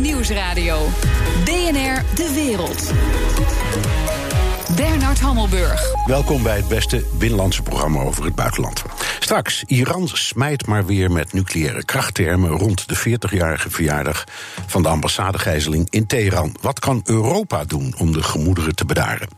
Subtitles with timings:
[0.00, 0.88] Nieuwsradio.
[1.44, 2.92] BNR De Wereld.
[4.78, 5.92] Bernard Hammelburg.
[6.06, 8.82] Welkom bij het beste binnenlandse programma over het buitenland.
[9.18, 14.24] Straks, Iran smijt maar weer met nucleaire krachttermen rond de 40-jarige verjaardag
[14.66, 16.56] van de ambassadegijzeling in Teheran.
[16.60, 19.28] Wat kan Europa doen om de gemoederen te bedaren?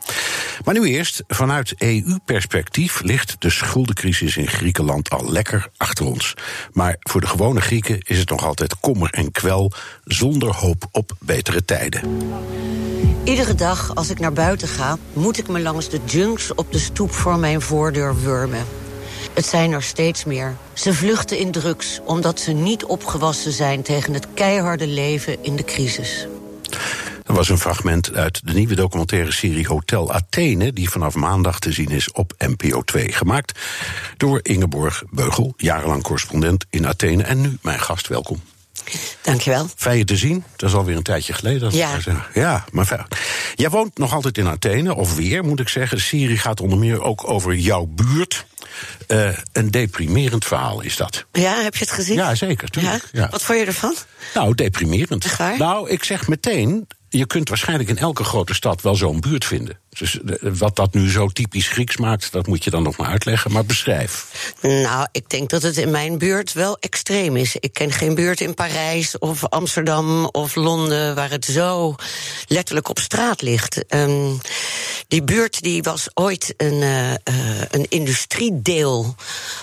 [0.64, 6.34] Maar nu eerst, vanuit EU-perspectief ligt de schuldencrisis in Griekenland al lekker achter ons.
[6.72, 9.72] Maar voor de gewone Grieken is het nog altijd kommer en kwel,
[10.04, 12.02] zonder hoop op betere tijden.
[13.24, 16.78] Iedere dag als ik naar buiten ga, moet ik me langs de junks op de
[16.78, 18.64] stoep voor mijn voordeur wurmen.
[19.32, 20.56] Het zijn er steeds meer.
[20.72, 25.64] Ze vluchten in drugs omdat ze niet opgewassen zijn tegen het keiharde leven in de
[25.64, 26.26] crisis.
[27.24, 31.72] Er was een fragment uit de nieuwe documentaire serie Hotel Athene, die vanaf maandag te
[31.72, 33.12] zien is op NPO 2.
[33.12, 33.58] Gemaakt
[34.16, 38.08] door Ingeborg Beugel, jarenlang correspondent in Athene en nu mijn gast.
[38.08, 38.40] Welkom.
[39.22, 39.68] Dankjewel.
[39.76, 40.44] Fijn je te zien.
[40.56, 41.74] Dat is alweer een tijdje geleden.
[41.74, 41.98] Ja.
[42.34, 43.06] ja, maar fijn.
[43.54, 45.96] Jij woont nog altijd in Athene, of weer moet ik zeggen.
[45.96, 48.44] De serie gaat onder meer ook over jouw buurt.
[49.06, 51.24] Eh, een deprimerend verhaal is dat.
[51.32, 52.16] Ja, heb je het gezien?
[52.16, 52.68] Ja, zeker.
[52.68, 53.08] Tuurlijk.
[53.12, 53.20] Ja?
[53.20, 53.28] Ja.
[53.28, 53.94] Wat vond je ervan?
[54.34, 55.26] Nou, deprimerend.
[55.58, 56.86] Nou, ik zeg meteen.
[57.08, 59.78] Je kunt waarschijnlijk in elke grote stad wel zo'n buurt vinden.
[59.98, 63.08] Dus eh, wat dat nu zo typisch Grieks maakt, dat moet je dan nog maar
[63.08, 63.52] uitleggen.
[63.52, 64.26] Maar beschrijf.
[64.60, 67.56] Nou, ik denk dat het in mijn buurt wel extreem is.
[67.56, 71.94] Ik ken geen buurt in Parijs of Amsterdam of Londen waar het zo
[72.46, 73.86] letterlijk op straat ligt.
[73.86, 74.32] Ehm,
[75.08, 77.18] die buurt die was ooit een, eh, eh,
[77.70, 79.14] een industriedeel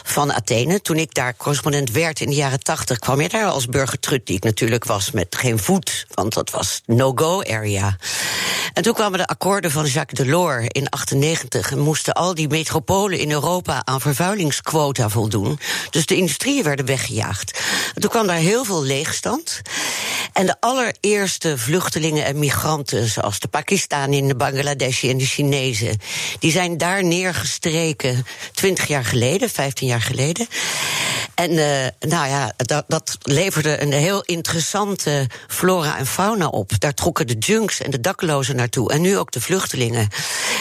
[0.04, 0.82] van Athene.
[0.82, 4.36] Toen ik daar correspondent werd in de jaren tachtig, kwam je daar als burgertrut, die
[4.36, 7.98] ik natuurlijk was, met geen voet, want dat was no-go area.
[8.74, 13.20] En toen kwamen de akkoorden van Jacques Delors in 98 en moesten al die metropolen
[13.20, 15.60] in Europa aan vervuilingsquota voldoen.
[15.90, 17.60] Dus de industrieën werden weggejaagd.
[17.96, 19.62] En toen kwam daar heel veel leegstand.
[20.34, 26.00] En de allereerste vluchtelingen en migranten, zoals de Pakistanen, de Bangladeshi en de Chinezen,
[26.40, 30.48] die zijn daar neergestreken 20 jaar geleden, 15 jaar geleden.
[31.36, 36.80] En eh, nou ja, dat, dat leverde een heel interessante flora en fauna op.
[36.80, 38.92] Daar trokken de junks en de daklozen naartoe.
[38.92, 40.07] En nu ook de vluchtelingen.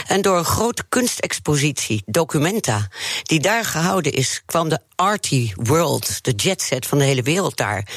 [0.06, 2.88] En door een grote kunstexpositie, Documenta,
[3.22, 7.88] die daar gehouden is, kwam de Arty World, de jetset van de hele wereld daar,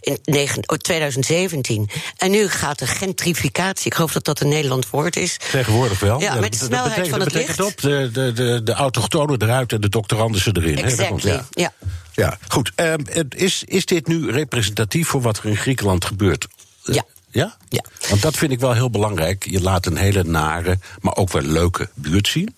[0.00, 1.88] in negen- oh, 2017.
[2.16, 5.36] En nu gaat de gentrificatie, ik geloof dat dat een Nederland woord is.
[5.50, 6.20] Tegenwoordig wel.
[6.20, 7.70] Ja, met de dat- dat snelheid betekent- van het dat betekent licht.
[7.76, 10.76] op de, de, de, de autochtonen eruit en de doctoranden ze erin.
[10.76, 10.96] hè?
[10.96, 11.46] Dat komt- Exactly, ja.
[11.50, 11.72] ja.
[12.16, 12.72] Ja, goed.
[12.74, 16.46] Ehm, het is, is dit nu representatief voor wat er in Griekenland gebeurt?
[16.84, 17.04] Ja.
[17.34, 17.56] Ja?
[17.68, 17.84] Ja.
[18.08, 19.44] Want dat vind ik wel heel belangrijk.
[19.50, 22.56] Je laat een hele nare, maar ook wel leuke buurt zien.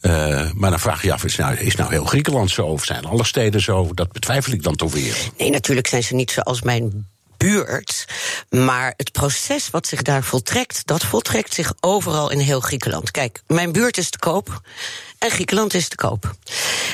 [0.00, 2.66] Eh, maar dan vraag je je af, is nou, is nou heel Griekenland zo?
[2.66, 3.94] Of zijn alle steden zo?
[3.94, 5.16] Dat betwijfel ik dan toch weer.
[5.38, 8.04] Nee, natuurlijk zijn ze niet zoals mijn buurt.
[8.50, 13.10] Maar het proces wat zich daar voltrekt, dat voltrekt zich overal in heel Griekenland.
[13.10, 14.60] Kijk, mijn buurt is te koop.
[15.22, 16.34] En Griekenland is te koop.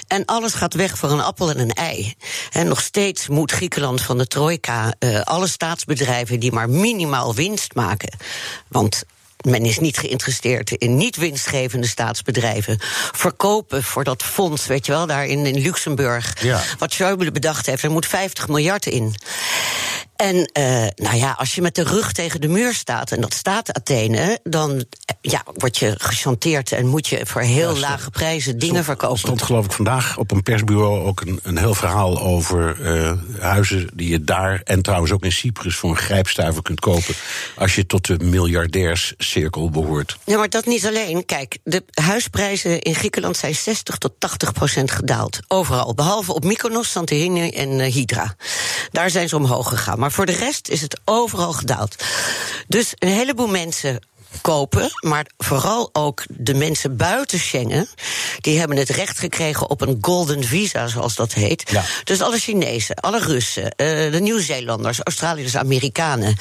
[0.07, 2.15] En alles gaat weg voor een appel en een ei.
[2.53, 7.75] En nog steeds moet Griekenland van de trojka eh, alle staatsbedrijven die maar minimaal winst
[7.75, 8.17] maken.
[8.69, 9.03] Want
[9.45, 12.79] men is niet geïnteresseerd in niet winstgevende staatsbedrijven.
[13.13, 16.43] Verkopen voor dat fonds, weet je wel, daar in, in Luxemburg.
[16.43, 16.63] Ja.
[16.79, 19.15] Wat Schäuble bedacht heeft, er moet 50 miljard in.
[20.19, 23.35] En eh, nou ja, als je met de rug tegen de muur staat, en dat
[23.35, 24.85] staat Athene, dan eh,
[25.21, 29.19] ja, word je gechanteerd en moet je voor heel Ja, lage prijzen dingen verkopen.
[29.19, 33.89] stond geloof ik vandaag op een persbureau ook een, een heel verhaal over eh, huizen
[33.95, 37.15] die je daar en trouwens ook in Cyprus voor een grijpstuiver kunt kopen
[37.57, 40.19] als je tot de miljardairscirkel behoort.
[40.25, 41.25] Ja, maar dat niet alleen.
[41.25, 45.41] Kijk, de huisprijzen in Griekenland zijn 60 tot 80 procent gedaald.
[45.49, 45.95] Overal.
[45.95, 48.35] Behalve op Mykonos, Santorini en Hydra.
[48.91, 49.99] Daar zijn ze omhoog gegaan.
[49.99, 52.05] Maar voor de rest is het overal gedaald.
[52.67, 54.01] Dus een heleboel mensen
[54.43, 57.89] kopen, maar vooral ook de mensen buiten Schengen,
[58.41, 61.71] die hebben het recht gekregen op een golden visa, zoals dat heet.
[61.71, 61.85] Ja.
[62.05, 66.37] Dus alle Chinezen, alle Russen, eh, de Nieuw-Zeelanders, Australiërs, Amerikanen,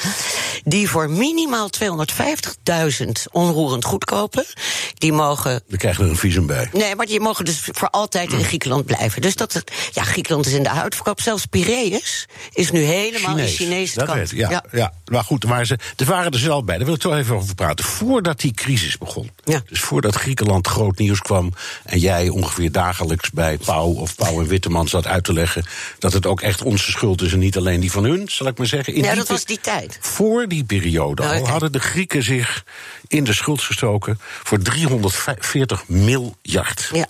[0.63, 4.45] die voor minimaal 250.000 onroerend goed kopen,
[4.93, 6.69] die mogen We krijgen er een visum bij.
[6.73, 9.21] Nee, maar die mogen dus voor altijd in Griekenland blijven.
[9.21, 11.21] Dus dat, ja, Griekenland is in de uitverkoop.
[11.21, 14.13] Zelfs Piraeus is nu helemaal in Chinese kant.
[14.13, 14.93] weet ik, ja, ja.
[15.05, 16.75] Maar goed, maar ze, er waren er zelf bij.
[16.77, 17.76] Daar wil ik toch even over praten.
[17.81, 19.29] Voordat die crisis begon.
[19.43, 19.61] Ja.
[19.69, 21.53] Dus voordat Griekenland groot nieuws kwam.
[21.83, 25.65] en jij ongeveer dagelijks bij Pauw of Pauw en Witteman zat uit te leggen.
[25.99, 28.57] dat het ook echt onze schuld is en niet alleen die van hun, zal ik
[28.57, 28.93] maar zeggen.
[28.93, 29.97] In Ja, dat was die tijd.
[30.01, 32.63] Voor die periode Nou, al hadden de Grieken zich
[33.07, 34.19] in de schuld gestoken.
[34.43, 36.89] voor 340 miljard.
[36.93, 37.07] Ja.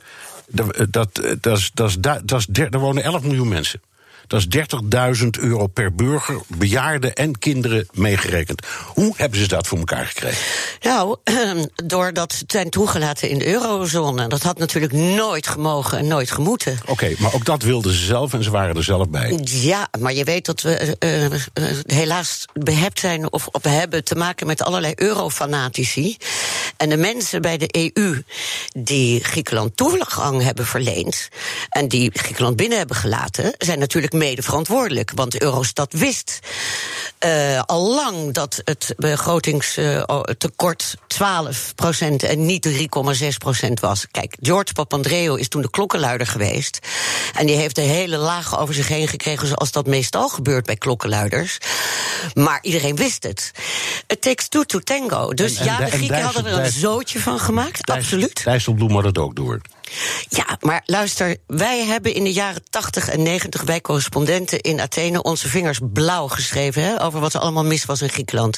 [0.50, 3.82] Dat, dat, dat, is- dat, dat der- er wonen 11 miljoen mensen.
[4.28, 4.66] Dat is
[5.22, 8.66] 30.000 euro per burger, bejaarden en kinderen meegerekend.
[8.94, 10.38] Hoe hebben ze dat voor elkaar gekregen?
[10.82, 11.18] Nou,
[11.86, 14.28] doordat ze zijn toegelaten in de eurozone.
[14.28, 16.78] Dat had natuurlijk nooit gemogen en nooit gemoeten.
[16.86, 19.40] Oké, maar ook dat wilden ze zelf en ze waren er zelf bij.
[19.44, 24.16] Ja, maar je weet dat we uh, uh, helaas behept zijn of, of hebben te
[24.16, 26.18] maken met allerlei eurofanatici.
[26.78, 28.24] En de mensen bij de EU
[28.74, 31.30] die Griekenland toegang hebben verleend
[31.70, 35.12] en die Griekenland binnen hebben gelaten, zijn natuurlijk mede verantwoordelijk.
[35.16, 36.40] Want Eurostat wist
[37.26, 40.98] uh, al lang dat het begrotingstekort 12%
[42.18, 42.80] en niet 3,6%
[43.82, 44.06] was.
[44.12, 46.80] Kijk, George Papandreou is toen de klokkenluider geweest.
[47.36, 50.76] En die heeft de hele laag over zich heen gekregen, zoals dat meestal gebeurt bij
[50.76, 51.58] klokkenluiders.
[52.34, 53.52] Maar iedereen wist het.
[54.08, 55.34] Het takes two to tango.
[55.34, 58.44] Dus En- en ja, de Grieken hadden er een zootje van gemaakt, absoluut.
[58.44, 59.62] Dijsselbloem had het ook door.
[60.30, 65.22] Ja, maar luister, wij hebben in de jaren 80 en 90, wij correspondenten in Athene,
[65.22, 68.58] onze vingers blauw geschreven hè, over wat er allemaal mis was in Griekenland.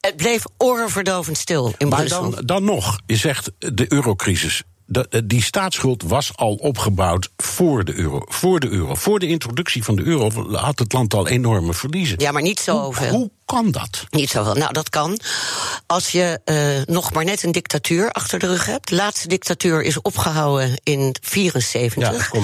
[0.00, 2.30] Het bleef orenverdovend stil in Maar Brussel.
[2.30, 4.62] dan, dan nog, je zegt de eurocrisis.
[4.88, 8.22] De- die staatsschuld was al opgebouwd voor de euro.
[8.24, 8.94] Voor de euro.
[8.94, 12.18] Voor de introductie van de euro had het land al enorme verliezen.
[12.20, 13.10] Ja, maar niet zoveel.
[13.10, 14.04] Hoe kan dat?
[14.10, 14.54] Niet zoveel.
[14.54, 15.18] Nou, dat kan.
[15.86, 18.88] Als je eh, nog maar net een dictatuur achter de rug hebt.
[18.88, 22.32] De laatste dictatuur is opgehouden in 74.
[22.32, 22.42] Ja.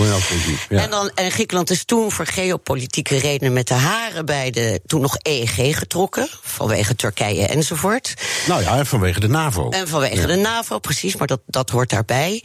[0.68, 0.82] Ja.
[0.82, 5.00] En, dan, en Griekenland is toen voor geopolitieke redenen met de haren bij de toen
[5.00, 6.28] nog EEG getrokken.
[6.42, 8.14] Vanwege Turkije enzovoort.
[8.46, 9.68] Nou ja, en vanwege de NAVO.
[9.70, 10.26] En vanwege Ja.
[10.26, 12.44] de NAVO, precies, maar dat, dat hoort daarbij.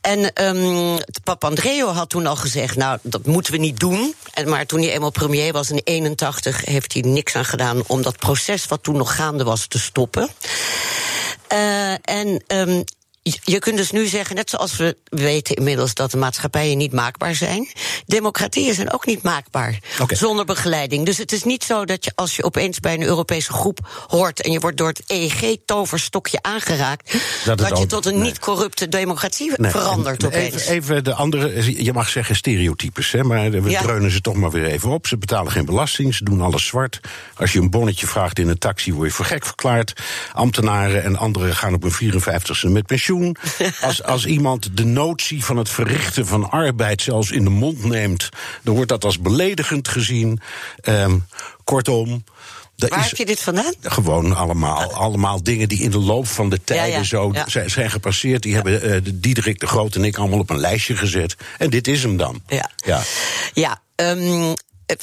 [0.00, 4.14] En um, Papandreou had toen al gezegd, nou, dat moeten we niet doen.
[4.34, 8.02] En, maar toen hij eenmaal premier was in 81, heeft hij niks aan gedaan om
[8.02, 10.28] dat proces wat toen nog gaande was te stoppen.
[11.52, 12.84] Uh, en um,
[13.42, 17.34] je- kunt dus nu zeggen, net zoals we weten inmiddels dat de maatschappijen niet maakbaar
[17.34, 17.68] zijn,
[18.06, 19.78] democratieën zijn ook niet maakbaar
[20.08, 21.06] zonder begeleiding.
[21.06, 24.40] Dus het is niet zo dat je als je opeens bij een Europese groep hoort
[24.42, 28.22] en je wordt door het EEG-toverstokje aangeraakt, Dat je tot een nee.
[28.22, 30.54] niet-corrupte democratie Nee, verandert en opeens.
[30.54, 33.82] Even, even de andere, je mag zeggen stereotypes, hè, maar we Ja.
[33.82, 35.06] dreunen ze toch maar weer even op.
[35.06, 37.00] Ze betalen geen belasting, ze doen alles zwart.
[37.36, 39.92] Als je een bonnetje vraagt in een taxi, word je voor gek verklaard.
[40.32, 43.19] Ambtenaren en anderen gaan op hun 54ste met pensioen.
[43.80, 48.28] Als, als iemand de notie van het verrichten van arbeid zelfs in de mond neemt,
[48.62, 50.40] dan wordt dat als beledigend gezien.
[50.80, 51.18] Ehm,
[51.64, 52.24] kortom.
[52.76, 53.74] er Waar is- heb je dit vandaan?
[53.80, 57.68] gewoon allemaal, allemaal dingen die in de loop van de tijden ja, zo ja.
[57.68, 58.42] zijn, gepasseerd.
[58.42, 61.36] Die hebben de Diederik de Groot en ik allemaal op een lijstje gezet.
[61.58, 62.42] En dit is hem dan.
[62.46, 62.70] Ja.
[62.76, 63.02] ja.
[63.52, 64.52] Ja, ehm,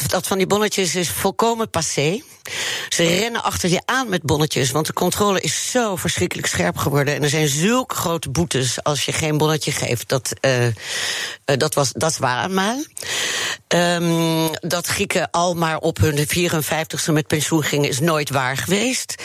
[0.08, 2.22] dat van die bonnetjes is volkomen passé.
[2.90, 7.16] Ze rennen achter je aan met bonnetjes, want de controle is zo verschrikkelijk scherp geworden.
[7.16, 10.10] En er zijn zulke grote boetes als je geen bonnetje geeft.
[10.10, 10.74] Dat, eh, eh,
[11.46, 12.84] dat, was, dat eenmaal.
[13.68, 19.16] Ehm, dat Grieken al maar op hun 54ste met pensioen gingen, is nooit waar geweest.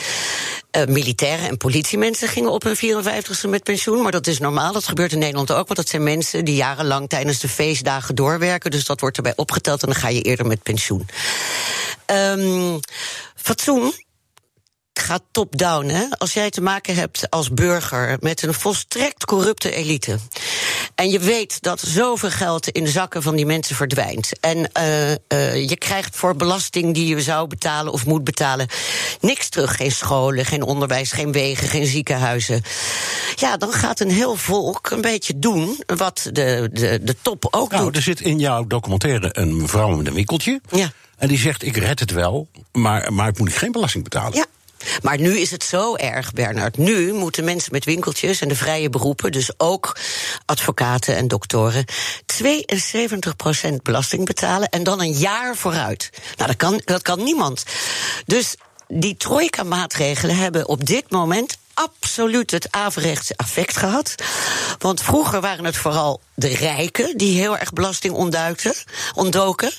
[0.70, 4.02] Eh, militairen en politiemensen gingen op hun 54ste met pensioen.
[4.02, 4.72] Maar dat is normaal.
[4.72, 5.66] Dat gebeurt in Nederland ook.
[5.66, 8.70] Want dat zijn mensen die jarenlang tijdens de feestdagen doorwerken.
[8.70, 11.06] Dus dat wordt erbij opgeteld en dan ga je eerder met pensioen.
[12.06, 12.78] Ehm
[13.36, 13.92] fatsoen
[14.98, 15.86] gaat top-down.
[15.88, 16.04] Hè?
[16.18, 20.18] Als jij te maken hebt als burger met een volstrekt corrupte elite.
[20.94, 24.30] En je weet dat zoveel geld in de zakken van die mensen verdwijnt.
[24.40, 28.68] En uh, uh, je krijgt voor belasting die je zou betalen of moet betalen.
[29.20, 29.76] niks terug.
[29.76, 32.62] Geen scholen, geen onderwijs, geen wegen, geen ziekenhuizen.
[33.36, 37.70] Ja, dan gaat een heel volk een beetje doen wat de, de, de top ook
[37.70, 37.96] Nou, doet.
[37.96, 40.60] er zit in jouw documentaire een mevrouw met een winkeltje.
[40.70, 40.92] Ja.
[41.16, 44.38] En die zegt: Ik red het wel, maar, maar ik moet geen belasting betalen.
[44.38, 44.44] Ja.
[45.02, 46.76] Maar nu is het zo erg, Bernard.
[46.76, 49.96] Nu moeten mensen met winkeltjes en de vrije beroepen, dus ook
[50.44, 51.84] advocaten en doktoren,
[52.42, 56.10] 72% belasting betalen en dan een jaar vooruit.
[56.36, 57.64] Nou, dat kan, dat kan niemand.
[58.26, 58.54] Dus
[58.88, 64.14] die trojka-maatregelen hebben op dit moment absoluut het averechtse effect gehad.
[64.78, 68.74] Want vroeger waren het vooral de rijken die heel erg belasting ontduikten,
[69.14, 69.70] ontdoken.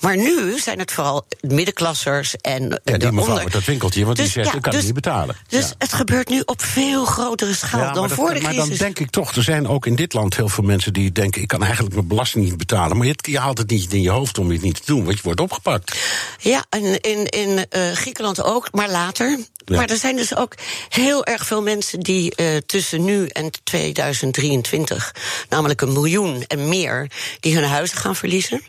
[0.00, 3.44] Maar nu zijn het vooral middenklassers en Ja, de die mevrouw onder...
[3.44, 5.36] met dat winkeltje, want die Dus, zegt: ja, Ik kan dus- het niet betalen.
[5.48, 5.74] Dus Ja.
[5.78, 8.68] het gebeurt nu op veel grotere schaal Ja, dan maar, dat- voor de maar crisis.
[8.68, 11.42] dan denk ik toch, er zijn ook in dit land heel veel mensen die denken:
[11.42, 12.96] ik kan eigenlijk mijn belasting niet betalen.
[12.96, 15.16] Maar je, je haalt het niet in je hoofd om het niet te doen, want
[15.16, 15.96] je wordt opgepakt.
[16.38, 19.38] Ja, en in, in eh, Griekenland ook, maar later.
[19.68, 19.76] Ja.
[19.76, 20.54] Maar er zijn dus ook
[20.88, 25.14] heel erg veel mensen die uh, tussen nu en 2023,
[25.48, 28.62] namelijk een miljoen en meer, die hun huizen gaan verliezen.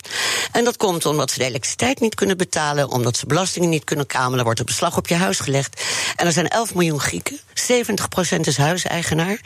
[0.52, 4.08] En dat komt omdat ze de elektriciteit niet kunnen betalen, omdat ze belastingen niet kunnen
[4.08, 5.82] kamelen, wordt er beslag op je huis gelegd.
[6.16, 7.40] En er zijn 11 miljoen Grieken,
[7.72, 9.40] 70% is huiseigenaar.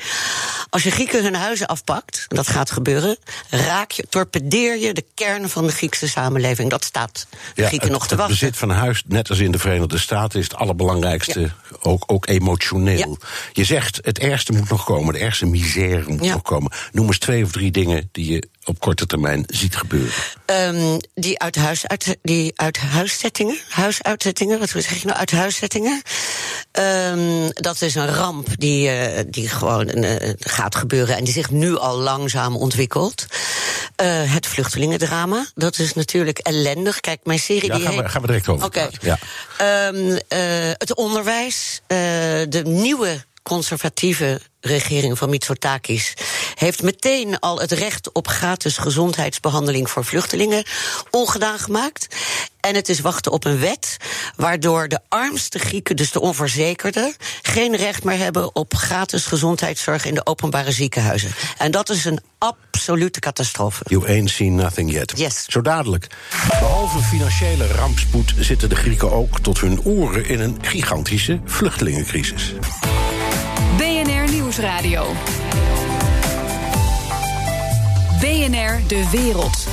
[0.70, 3.18] Als je Grieken hun huizen afpakt, en dat gaat gebeuren,
[3.50, 6.70] raak je, torpedeer je de kern van de Griekse samenleving.
[6.70, 8.36] Dat staat de Grieken nog te wachten.
[8.36, 11.41] Het bezit van huis, net als in de Verenigde Staten, is het allerbelangrijkste,
[11.82, 13.18] ook, ook emotioneel.
[13.54, 16.72] Je zegt, het ergste moet nog komen, de ergste misère moet nog komen.
[16.92, 20.14] Noem eens twee of drie dingen die je op korte termijn ziet gebeuren?
[20.46, 26.02] Um, die, uit huis, uit, die uit huiszettingen, huisuitzettingen, wat zeg je nou, uit huiszettingen.
[27.12, 31.50] Um, dat is een ramp die, uh, die gewoon uh, gaat gebeuren en die zich
[31.50, 33.26] nu al langzaam ontwikkelt.
[34.02, 37.00] Uh, het vluchtelingendrama, dat is natuurlijk ellendig.
[37.00, 38.66] Kijk, mijn serie ja, die gaan, we, gaan we direct over.
[38.66, 38.90] Oké.
[39.00, 39.18] Okay.
[39.58, 39.88] Ja.
[39.88, 40.20] Um,
[40.78, 46.14] het onderwijs, de nieuwe conservatieve regering van Mitsotakis
[46.56, 50.64] heeft meteen al het recht op gratis gezondheidsbehandeling voor vluchtelingen
[51.10, 52.08] ongedaan gemaakt.
[52.60, 53.98] En het is wachten op een wet
[54.36, 60.14] waardoor de armste Grieken, dus de onverzekerden, geen recht meer hebben op gratis gezondheidszorg in
[60.14, 61.32] de openbare ziekenhuizen.
[61.58, 63.84] En dat is een absolute catastrofe.
[63.88, 65.14] You ain't seen nothing yet.
[65.16, 65.46] Yes.
[65.48, 66.08] Zo dadelijk.
[66.48, 72.54] Behalve financiële rampspoed zitten de Grieken ook tot hun oren in een gigantische vluchtelingencrisis.
[74.52, 75.14] BNR Nieuwsradio.
[78.20, 79.68] BNR De Wereld.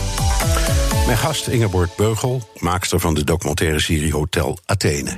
[1.06, 5.16] Mijn gast Ingeborg Beugel, maakster van de documentaire serie Hotel Athene.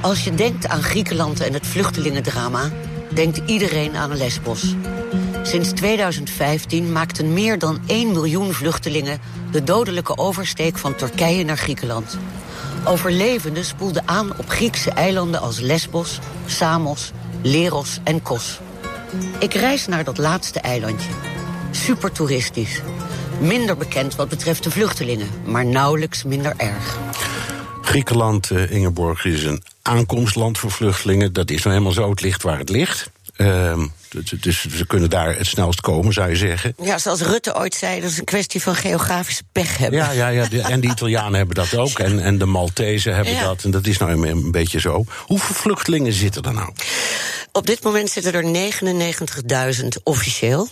[0.00, 2.70] Als je denkt aan Griekenland en het vluchtelingendrama,
[3.14, 4.74] denkt iedereen aan Lesbos.
[5.42, 9.20] Sinds 2015 maakten meer dan 1 miljoen vluchtelingen
[9.50, 12.18] de dodelijke oversteek van Turkije naar Griekenland.
[12.84, 17.12] Overlevenden spoelden aan op Griekse eilanden als Lesbos, Samos,
[17.46, 18.60] Leros en Kos.
[19.38, 21.10] Ik reis naar dat laatste eilandje.
[21.70, 22.80] Super toeristisch.
[23.40, 26.98] Minder bekend wat betreft de vluchtelingen, maar nauwelijks minder erg.
[27.82, 31.32] Griekenland, uh, Ingeborg, is een aankomstland voor vluchtelingen.
[31.32, 33.10] Dat is nou helemaal zo, het ligt waar het ligt.
[33.36, 33.82] Uh,
[34.40, 36.74] dus ze kunnen daar het snelst komen, zou je zeggen.
[36.82, 39.98] Ja, zoals Rutte ooit zei, dat is een kwestie van geografische pech hebben.
[39.98, 41.98] Ja, ja, ja en de Italianen hebben dat ook.
[41.98, 43.64] En, en de Maltezen hebben dat.
[43.64, 45.04] En dat is nou een, een beetje zo.
[45.18, 46.72] Hoeveel vluchtelingen zitten er nou?
[47.56, 48.72] Op dit moment zitten er
[49.82, 50.68] 99.000 officieel.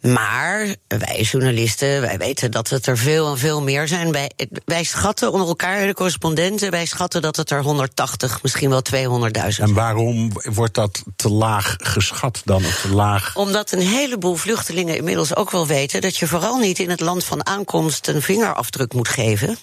[0.00, 4.12] Maar wij journalisten, wij weten dat het er veel en veel meer zijn.
[4.12, 4.30] Wij,
[4.64, 9.62] wij schatten onder elkaar, de correspondenten, wij schatten dat het er 180, misschien wel 200.000.
[9.62, 12.61] En waarom wordt dat te laag geschat dan,
[12.92, 13.36] laag?
[13.36, 17.24] Omdat een heleboel vluchtelingen inmiddels ook wel weten dat je vooral niet in het land
[17.24, 19.58] van aankomst een vingerafdruk moet geven.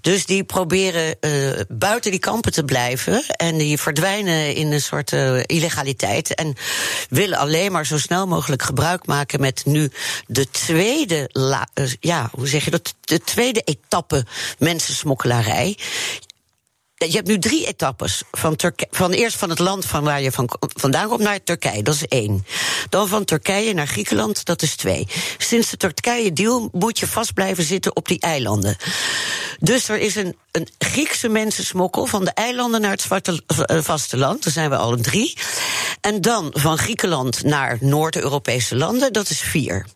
[0.00, 5.12] Dus die proberen uh, buiten die kampen te blijven en die verdwijnen in een soort
[5.12, 6.54] uh, illegaliteit en
[7.08, 9.90] willen alleen maar zo snel mogelijk gebruik maken met nu
[10.26, 12.94] de tweede, la, uh, ja, hoe zeg je dat?
[13.00, 14.24] De tweede etappe
[14.58, 15.78] mensensmokkelarij.
[17.10, 18.22] Je hebt nu drie etappes.
[18.30, 18.56] Van,
[18.90, 22.06] van eerst van het land van waar je van, vandaan komt naar Turkije, dat is
[22.06, 22.46] één.
[22.88, 25.08] Dan van Turkije naar Griekenland, dat is twee.
[25.38, 28.76] Sinds de Turkije-deal moet je vast blijven zitten op die eilanden.
[29.58, 34.44] Dus er is een, een Griekse mensensmokkel van de eilanden naar het zwarte, vasteland.
[34.44, 35.36] Daar zijn we al drie.
[36.00, 39.86] En dan van Griekenland naar Noord-Europese landen, dat is vier.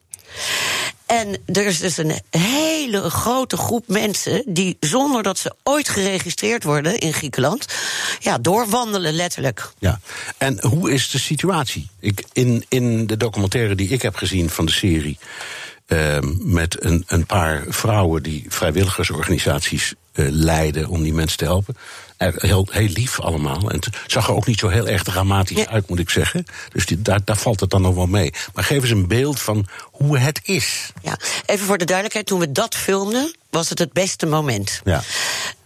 [1.07, 6.65] En er is dus een hele grote groep mensen die zonder dat ze ooit geregistreerd
[6.65, 7.67] worden in Griekenland,
[8.19, 9.71] ja, doorwandelen letterlijk.
[9.79, 10.01] Ja,
[10.39, 11.89] en hoe is de situatie?
[12.01, 15.19] Ik, in, in de documentaire die ik heb gezien van de serie.
[15.89, 21.77] Uh, met een, een paar vrouwen die vrijwilligersorganisaties uh, leiden om die mensen te helpen
[22.19, 23.71] heel, heel lief allemaal.
[23.71, 25.69] En het zag er ook niet zo heel erg dramatisch ja.
[25.69, 26.45] uit, moet ik zeggen.
[26.73, 28.33] Dus die, daar, daar valt het dan nog wel mee.
[28.55, 30.91] Maar geef eens een beeld van hoe het is.
[31.03, 34.81] Ja, even voor de duidelijkheid, toen we dat filmden, was het het beste moment.
[34.85, 35.03] Ja.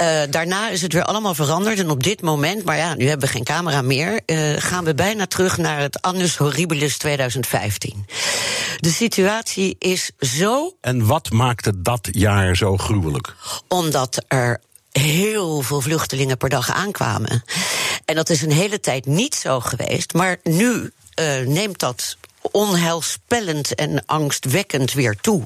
[0.03, 1.79] Uh, daarna is het weer allemaal veranderd.
[1.79, 4.95] En op dit moment, maar ja, nu hebben we geen camera meer, uh, gaan we
[4.95, 8.07] bijna terug naar het Annus Horribilis 2015.
[8.77, 10.75] De situatie is zo.
[10.81, 13.35] En wat maakte dat jaar zo gruwelijk?
[13.69, 14.61] Omdat er
[14.93, 17.45] heel veel vluchtelingen per dag aankwamen.
[18.05, 20.13] En dat is een hele tijd niet zo geweest.
[20.13, 25.43] Maar nu uh, neemt dat onheilspellend en angstwekkend weer toe.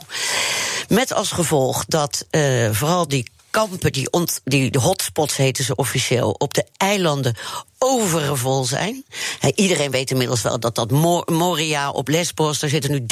[0.88, 5.74] Met als gevolg dat uh, vooral die kampen, die, ont, die de hotspots heten ze
[5.74, 7.36] officieel, op de eilanden
[7.78, 9.04] overvol zijn.
[9.54, 10.90] iedereen weet inmiddels wel dat dat
[11.30, 12.58] Moria op Lesbos...
[12.58, 13.06] daar zitten nu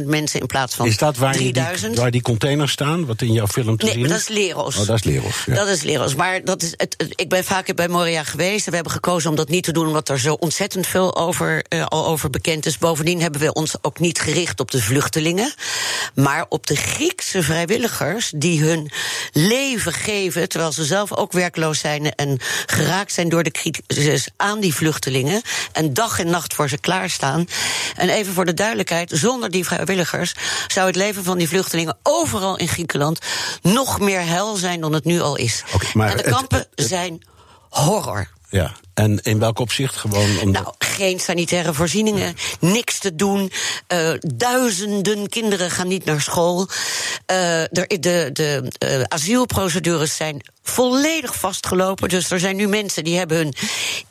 [0.00, 0.90] 13.000 mensen in plaats van 3000.
[0.90, 4.04] Is dat waar die, waar die containers staan, wat in jouw film te nee, zien
[4.04, 4.10] is?
[4.10, 4.76] dat is Leros.
[4.76, 7.88] Oh, dat is Leros, Dat is Leros, maar dat is het, ik ben vaak bij
[7.88, 8.64] Moria geweest...
[8.64, 9.86] en we hebben gekozen om dat niet te doen...
[9.86, 12.78] omdat er zo ontzettend veel over, uh, al over bekend is.
[12.78, 15.52] Bovendien hebben we ons ook niet gericht op de vluchtelingen...
[16.14, 18.90] maar op de Griekse vrijwilligers die hun
[19.32, 20.48] leven geven...
[20.48, 24.01] terwijl ze zelf ook werkloos zijn en geraakt zijn door de crisis
[24.36, 25.42] aan die vluchtelingen
[25.72, 27.48] en dag en nacht voor ze klaarstaan.
[27.96, 30.34] En even voor de duidelijkheid, zonder die vrijwilligers
[30.66, 33.18] zou het leven van die vluchtelingen overal in Griekenland
[33.62, 35.64] nog meer hel zijn dan het nu al is.
[35.94, 37.22] maar en de kampen zijn
[37.68, 38.28] horror.
[38.48, 40.38] Ja, en in welk opzicht gewoon?
[40.38, 40.62] Omdat...
[40.62, 43.52] Nou, geen sanitaire voorzieningen, niks te doen.
[43.92, 46.60] Uh, duizenden kinderen gaan niet naar school.
[46.60, 46.66] Uh,
[47.70, 52.08] de de, de uh, asielprocedures zijn volledig vastgelopen.
[52.08, 53.54] Dus er zijn nu mensen die hebben hun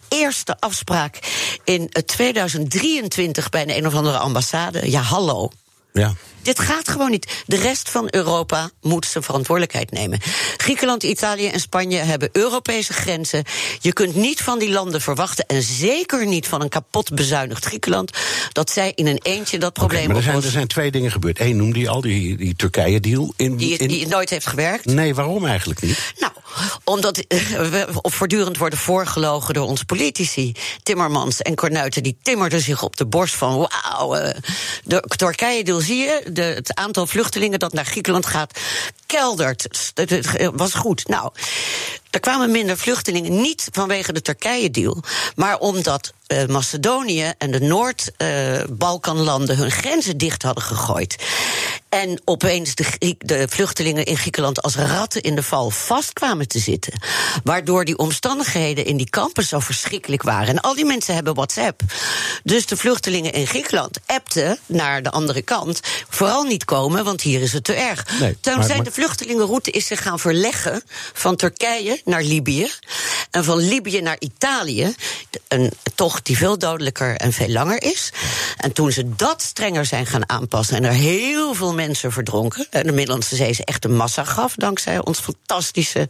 [0.08, 1.20] eerste afspraak
[1.64, 4.92] in 2023 bij een, een of andere ambassade.
[4.92, 5.50] Ja, hallo.
[5.94, 6.14] Ja.
[6.42, 7.44] Dit gaat gewoon niet.
[7.46, 10.20] De rest van Europa moet zijn verantwoordelijkheid nemen.
[10.58, 13.44] Griekenland, Italië en Spanje hebben Europese grenzen.
[13.80, 18.12] Je kunt niet van die landen verwachten, en zeker niet van een kapot bezuinigd Griekenland,
[18.52, 21.12] dat zij in een eentje dat probleem okay, maar er zijn, er zijn twee dingen
[21.12, 21.40] gebeurd.
[21.40, 23.34] Eén noemde je al, die, die Turkije-deal.
[23.36, 23.88] In, die, in...
[23.88, 24.86] die nooit heeft gewerkt?
[24.86, 26.14] Nee, waarom eigenlijk niet?
[26.20, 26.34] Nou,
[26.84, 30.52] omdat eh, we voortdurend worden voorgelogen door onze politici.
[30.84, 33.58] Timmermans en Cornuiten, die timmerden zich op de borst van...
[33.58, 34.30] wauw, uh,
[34.84, 38.60] de Turkije-deal zie je, de, het aantal vluchtelingen dat naar Griekenland gaat
[39.12, 39.92] keldert.
[39.94, 41.08] Het was goed.
[41.08, 41.32] Nou,
[42.10, 45.04] er kwamen minder vluchtelingen niet vanwege de Turkije-deal,
[45.36, 51.16] maar omdat uh, Macedonië en de Noord-Balkanlanden uh, hun grenzen dicht hadden gegooid.
[51.90, 56.60] En opeens de, de, vluchtelingen in Griekenland als ratten in de val vast kwamen te
[56.60, 56.94] zitten.
[57.44, 60.48] Waardoor die omstandigheden in die kampen zo verschrikkelijk waren.
[60.48, 61.82] En al die mensen hebben WhatsApp.
[62.44, 65.80] Dus de vluchtelingen in Griekenland appten naar de andere kant.
[66.10, 68.20] Vooral niet komen, want hier is het te erg.
[68.20, 72.70] Nee, Toen zijn de vluchtelingenroute is zich gaan verleggen van Turkije naar Libië.
[73.32, 74.96] En van Libië naar Italië.
[75.48, 78.12] Een tocht die veel dodelijker en veel langer is.
[78.58, 82.68] En toen ze dat strenger zijn gaan aanpassen en er heel veel mensen verdronken.
[82.70, 86.08] En de Middellandse Zee is echt een massa gaf, dankzij ons fantastische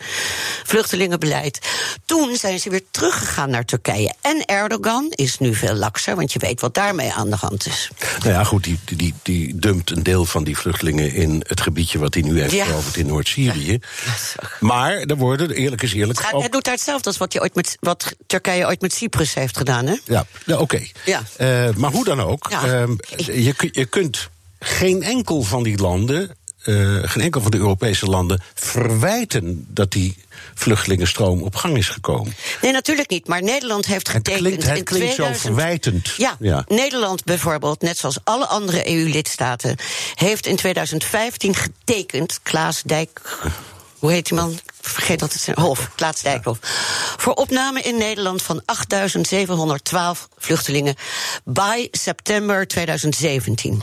[0.63, 1.59] vluchtelingenbeleid.
[2.05, 4.13] Toen zijn ze weer teruggegaan naar Turkije.
[4.21, 7.89] En Erdogan is nu veel lakser, want je weet wat daarmee aan de hand is.
[8.19, 11.99] Nou ja, goed, die, die, die dumpt een deel van die vluchtelingen in het gebiedje
[11.99, 12.65] wat hij nu heeft ja.
[12.93, 13.79] In Noord-Syrië.
[14.59, 16.21] Maar er worden, eerlijk is eerlijk.
[16.31, 19.85] Hij doet daar hetzelfde als wat, ooit met, wat Turkije ooit met Cyprus heeft gedaan,
[19.85, 19.95] hè?
[20.05, 20.81] Ja, ja oké.
[21.05, 21.23] Ja.
[21.37, 22.83] Uh, maar hoe dan ook, uh,
[23.17, 28.41] je, je kunt geen enkel van die landen, uh, geen enkel van de Europese landen,
[28.53, 30.15] verwijten dat die
[30.53, 32.33] vluchtelingenstroom op gang is gekomen.
[32.61, 33.27] Nee, natuurlijk niet.
[33.27, 34.45] Maar Nederland heeft getekend.
[34.45, 35.37] Het klinkt, het klinkt 2000...
[35.37, 36.13] zo verwijtend.
[36.17, 39.75] Ja, ja, Nederland bijvoorbeeld, net zoals alle andere EU-lidstaten,
[40.15, 42.39] heeft in 2015 getekend.
[42.43, 43.21] Klaas Dijk
[44.01, 44.59] hoe heet die man?
[44.81, 46.59] Vergeet dat het zijn Hof, Klaas Dijkhoff.
[47.17, 50.95] Voor opname in Nederland van 8.712 vluchtelingen
[51.43, 53.81] bij september 2017.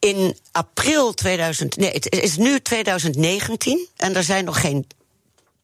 [0.00, 4.86] In april 2000, nee, het is nu 2019 en er zijn nog geen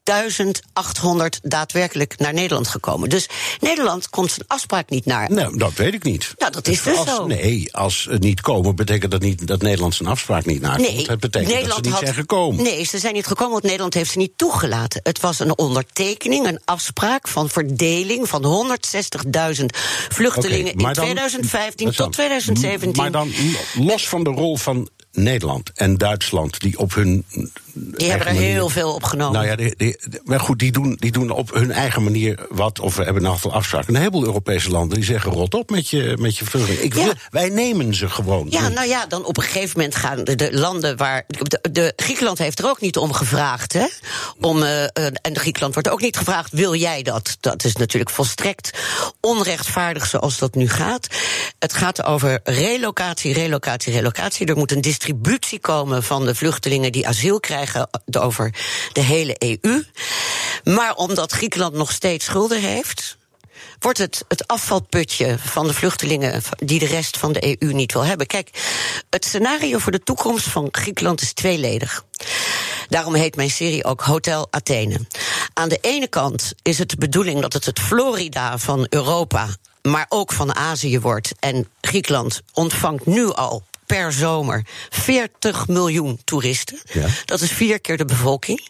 [0.06, 3.08] 1800 daadwerkelijk naar Nederland gekomen.
[3.08, 3.28] Dus
[3.60, 5.32] Nederland komt zijn afspraak niet naar.
[5.32, 6.34] Nou, dat weet ik niet.
[6.38, 7.26] Nou, dat is dus zo.
[7.26, 10.88] Nee, als ze niet komen, betekent dat niet dat Nederland zijn afspraak niet nakomt.
[10.88, 12.64] Nee, het betekent Nederland dat ze niet zijn gekomen.
[12.64, 15.00] Nee, ze zijn niet gekomen, want Nederland heeft ze niet toegelaten.
[15.02, 18.68] Het was een ondertekening, een afspraak van verdeling van
[19.58, 19.64] 160.000
[20.08, 23.02] vluchtelingen in 2015 tot 2017.
[23.02, 23.32] Maar dan
[23.74, 27.24] los van de rol van Nederland en Duitsland, die op hun.
[27.78, 29.32] Die hebben er heel veel opgenomen.
[29.32, 32.96] Nou ja, die, maar goed, die doen, die doen op hun eigen manier wat, of
[32.96, 33.88] we hebben een aantal afspraken.
[33.88, 36.84] Een heleboel Europese landen die zeggen: rot op met je, met je vluchtelingen.
[36.84, 38.46] Ik wil, Wij nemen ze gewoon.
[38.50, 41.24] Ja, nou ja, dan op een gegeven moment gaan de, de landen waar.
[41.26, 43.86] De, de, Griekenland heeft er ook niet om gevraagd, hè?
[44.40, 47.36] Om, uh, en Griekenland wordt ook niet gevraagd: wil jij dat?
[47.40, 48.70] Dat is natuurlijk volstrekt
[49.20, 51.06] onrechtvaardig zoals dat nu gaat.
[51.58, 54.46] Het gaat over relocatie, relocatie, relocatie.
[54.46, 57.65] Er moet een distributie komen van de vluchtelingen die asiel krijgen
[58.18, 58.54] over
[58.92, 59.84] de hele EU.
[60.64, 63.16] Maar omdat Griekenland nog steeds schulden heeft,
[63.78, 68.04] wordt het het afvalputje van de vluchtelingen die de rest van de EU niet wil
[68.04, 68.26] hebben.
[68.26, 68.50] Kijk,
[69.10, 72.04] het scenario voor de toekomst van Griekenland is tweeledig.
[72.88, 75.00] Daarom heet mijn serie ook Hotel Athene.
[75.54, 79.48] Aan de ene kant is het de bedoeling dat het het Florida van Europa,
[79.82, 81.32] maar ook van Azië wordt.
[81.38, 86.78] En Griekenland ontvangt nu al per zomer 40 miljoen toeristen.
[86.92, 87.06] Ja.
[87.24, 88.68] Dat is vier keer de bevolking.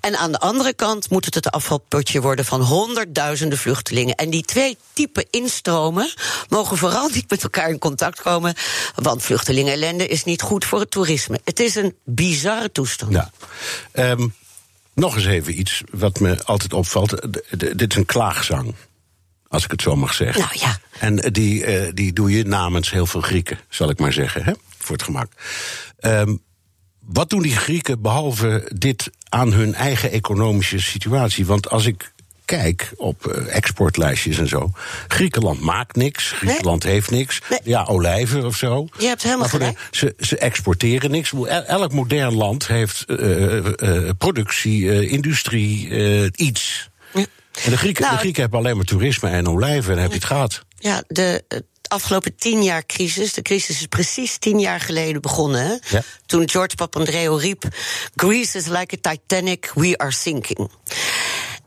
[0.00, 4.14] En aan de andere kant moet het het afvalpotje worden van honderdduizenden vluchtelingen.
[4.14, 6.12] En die twee typen instromen
[6.48, 8.54] mogen vooral niet met elkaar in contact komen.
[8.94, 11.40] Want vluchtelingenellende is niet goed voor het toerisme.
[11.44, 13.12] Het is een bizarre toestand.
[13.12, 13.30] Ja.
[13.92, 14.28] Ehm,
[14.94, 17.22] nog eens even iets wat me altijd opvalt.
[17.58, 18.74] dit is een klaagzang.
[19.54, 20.40] Als ik het zo mag zeggen.
[20.40, 20.78] Nou ja.
[20.98, 24.52] En die, uh, die doe je namens heel veel Grieken, zal ik maar zeggen, hè?
[24.78, 25.32] voor het gemak.
[26.00, 26.42] Um,
[27.00, 31.46] wat doen die Grieken behalve dit aan hun eigen economische situatie?
[31.46, 32.12] Want als ik
[32.44, 34.70] kijk op uh, exportlijstjes en zo.
[35.08, 36.30] Griekenland maakt niks.
[36.30, 37.40] Griekenland heeft niks.
[37.50, 37.58] Nee.
[37.62, 38.88] Ja, olijven of zo.
[38.98, 39.88] Je hebt helemaal gelijk.
[39.90, 41.32] ze, ze exporteren niks.
[41.66, 45.90] Elk modern land heeft uh, uh, productie, industrie,
[46.30, 46.90] iets.
[47.62, 50.16] En de Grieken, nou, de Grieken hebben alleen maar toerisme en olijven en heb je
[50.16, 50.62] het gehad.
[50.78, 51.44] Ja, de,
[51.88, 53.32] afgelopen tien jaar crisis.
[53.32, 55.80] De crisis is precies tien jaar geleden begonnen.
[55.90, 56.02] Ja.
[56.26, 57.64] Toen George Papandreou riep:
[58.14, 60.70] Greece is like a Titanic, we are sinking.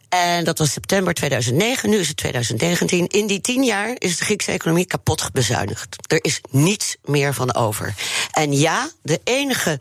[0.10, 3.08] En dat was september 2009, nu is het 2019.
[3.08, 5.96] In die tien jaar is de Griekse economie kapot bezuinigd.
[6.08, 7.94] Er is niets meer van over.
[8.32, 9.80] En ja, de enige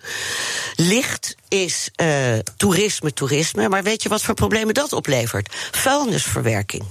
[0.75, 2.07] licht is uh,
[2.57, 3.69] toerisme, toerisme.
[3.69, 5.55] Maar weet je wat voor problemen dat oplevert?
[5.71, 6.85] Vuilnisverwerking,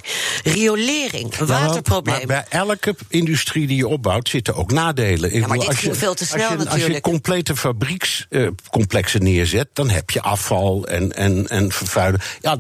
[0.43, 2.27] riolering, waterproblemen.
[2.27, 5.33] Maar bij elke industrie die je opbouwt zitten ook nadelen.
[5.33, 6.87] Ja, maar dit als je, veel te snel als je, natuurlijk.
[6.87, 9.67] Als je complete fabriekscomplexen uh, neerzet...
[9.73, 12.21] dan heb je afval en, en, en vervuilen.
[12.41, 12.55] Ja,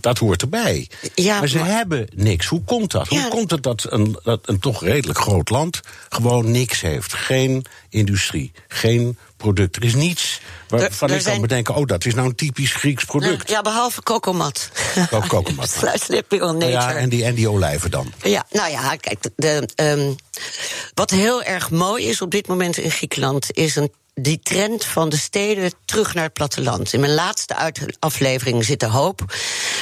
[0.00, 0.88] dat hoort erbij.
[1.14, 1.66] Ja, maar ze maar...
[1.66, 2.46] hebben niks.
[2.46, 3.10] Hoe komt dat?
[3.10, 3.20] Ja.
[3.20, 5.80] Hoe komt het dat een, dat een toch redelijk groot land...
[6.08, 7.14] gewoon niks heeft?
[7.14, 9.76] Geen industrie, geen product.
[9.76, 11.74] Er is niets waarvan er, er ik kan bedenken...
[11.74, 13.48] oh, dat is nou een typisch Grieks product.
[13.48, 14.70] Ja, behalve kokomat.
[15.10, 15.76] Oh, kokomat.
[16.30, 16.70] On nature.
[16.70, 18.12] Ja, en die, en die olijven dan.
[18.22, 20.16] Ja, nou ja, kijk, de, um,
[20.94, 23.52] wat heel erg mooi is op dit moment in Griekenland...
[23.52, 23.92] is een
[24.22, 26.92] die trend van de steden terug naar het platteland.
[26.92, 29.24] In mijn laatste aflevering zit de hoop.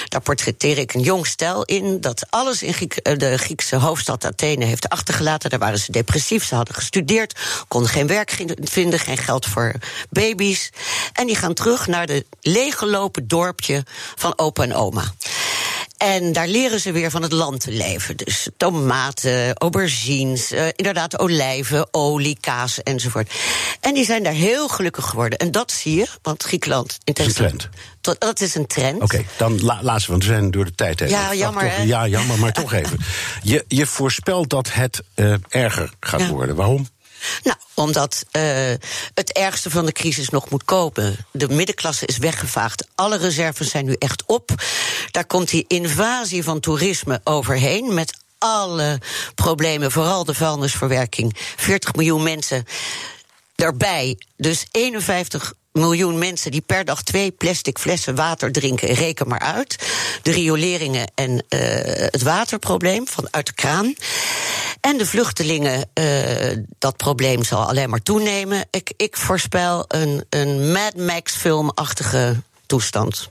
[0.08, 4.64] Daar portretteer ik een jong stel in dat alles in eh, de Griekse hoofdstad Athene
[4.64, 5.50] heeft achtergelaten.
[5.50, 9.74] Daar waren ze depressief, ze hadden gestudeerd, konden geen werk vinden, geen geld voor
[10.10, 10.70] baby's.
[11.12, 13.84] En die gaan terug naar de leeggelopen dorpje
[14.16, 15.12] van opa en oma.
[15.98, 18.16] En daar leren ze weer van het land te leven.
[18.16, 23.32] Dus tomaten, aubergines, uh, inderdaad olijven, olie, kaas enzovoort.
[23.80, 25.38] En die zijn daar heel gelukkig geworden.
[25.38, 26.98] En dat zie je, want Griekenland...
[27.04, 27.68] In dat is een trend.
[28.00, 29.02] Tot, dat is een trend.
[29.02, 31.08] Oké, okay, dan la, laatste, want we zijn door de tijd heen.
[31.08, 31.74] Ja, jammer.
[31.76, 32.98] Toch, ja, jammer, maar toch even.
[33.42, 36.28] Je, je voorspelt dat het uh, erger gaat ja.
[36.28, 36.56] worden.
[36.56, 36.88] Waarom?
[37.42, 38.42] Nou, omdat uh,
[39.14, 41.26] het ergste van de crisis nog moet komen.
[41.32, 42.86] De middenklasse is weggevaagd.
[42.94, 44.50] Alle reserves zijn nu echt op.
[45.10, 49.00] Daar komt die invasie van toerisme overheen met alle
[49.34, 51.36] problemen, vooral de vuilnisverwerking.
[51.56, 52.64] 40 miljoen mensen
[53.54, 54.18] daarbij.
[54.36, 59.76] Dus 51 miljoen mensen die per dag twee plastic flessen water drinken, reken maar uit.
[60.22, 61.40] De rioleringen en uh,
[62.10, 63.94] het waterprobleem van uit de kraan.
[64.88, 68.66] En de vluchtelingen, uh, dat probleem zal alleen maar toenemen.
[68.70, 73.30] Ik, ik voorspel een, een Mad Max-filmachtige toestand.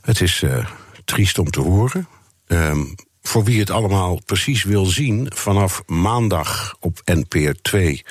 [0.00, 0.66] Het is uh,
[1.04, 2.08] triest om te horen.
[2.46, 8.04] Um, voor wie het allemaal precies wil zien, vanaf maandag op NPR 2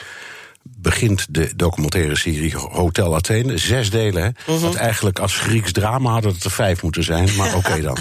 [0.86, 3.58] begint de documentaire serie Hotel Athene.
[3.58, 4.54] Zes delen, hè?
[4.54, 4.76] Mm -hmm.
[4.76, 7.98] eigenlijk als Grieks drama hadden het er vijf moeten zijn, maar oké okay dan.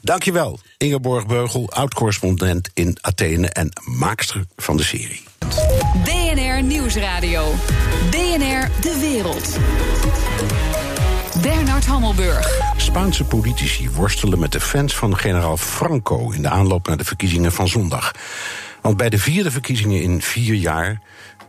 [0.00, 5.22] Dankjewel, Ingeborg Beugel, oud-correspondent in Athene en maakster van de serie.
[6.04, 7.54] BNR Nieuwsradio.
[8.10, 9.58] BNR De Wereld.
[11.42, 12.60] Bernard Hammelburg.
[12.76, 17.52] Spaanse politici worstelen met de fans van generaal Franco in de aanloop naar de verkiezingen
[17.52, 18.12] van zondag.
[18.80, 21.00] Want bij de vierde verkiezingen in vier jaar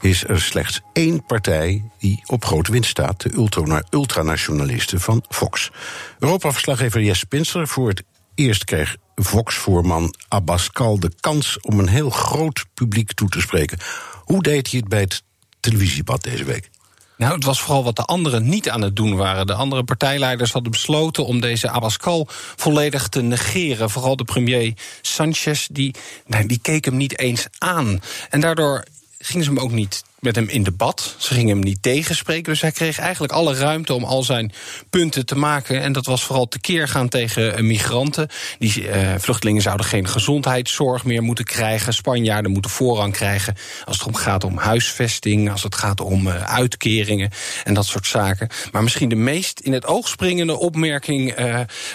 [0.04, 5.72] is er slechts één partij die op grote winst staat: de ultranationalisten van Fox.
[6.20, 8.04] Europa-verslaggever Jesse Pinster voor het
[8.36, 13.78] eerst kreeg Vox-voorman Abascal de kans om een heel groot publiek toe te spreken.
[14.24, 15.24] Hoe deed hij het bij het
[15.60, 16.70] televisiebad deze week?
[17.18, 19.48] Nou, het was vooral wat de anderen niet aan het doen waren.
[19.48, 23.90] De andere partijleiders hadden besloten om deze Abascal volledig te negeren.
[23.90, 28.02] Vooral de premier Sanchez, die, nou, die keek hem niet eens aan.
[28.30, 28.84] En daardoor
[29.26, 31.16] gingen ze hem ook niet met hem in debat.
[31.18, 32.44] Ze gingen hem niet tegenspreken.
[32.44, 34.52] Dus hij kreeg eigenlijk alle ruimte om al zijn
[34.90, 35.82] punten te maken.
[35.82, 38.28] En dat was vooral tekeer gaan tegen eh, migranten.
[38.60, 41.94] Die uh, vluchtelingen zouden geen gezondheidszorg meer moeten krijgen.
[41.94, 43.56] Spanjaarden moeten voorrang krijgen
[43.86, 47.30] als het om gaat om huisvesting, als het gaat om uh, uitkeringen
[47.64, 48.50] en dat soort zaken.
[48.72, 51.36] Maar misschien de meest in het oog springende opmerking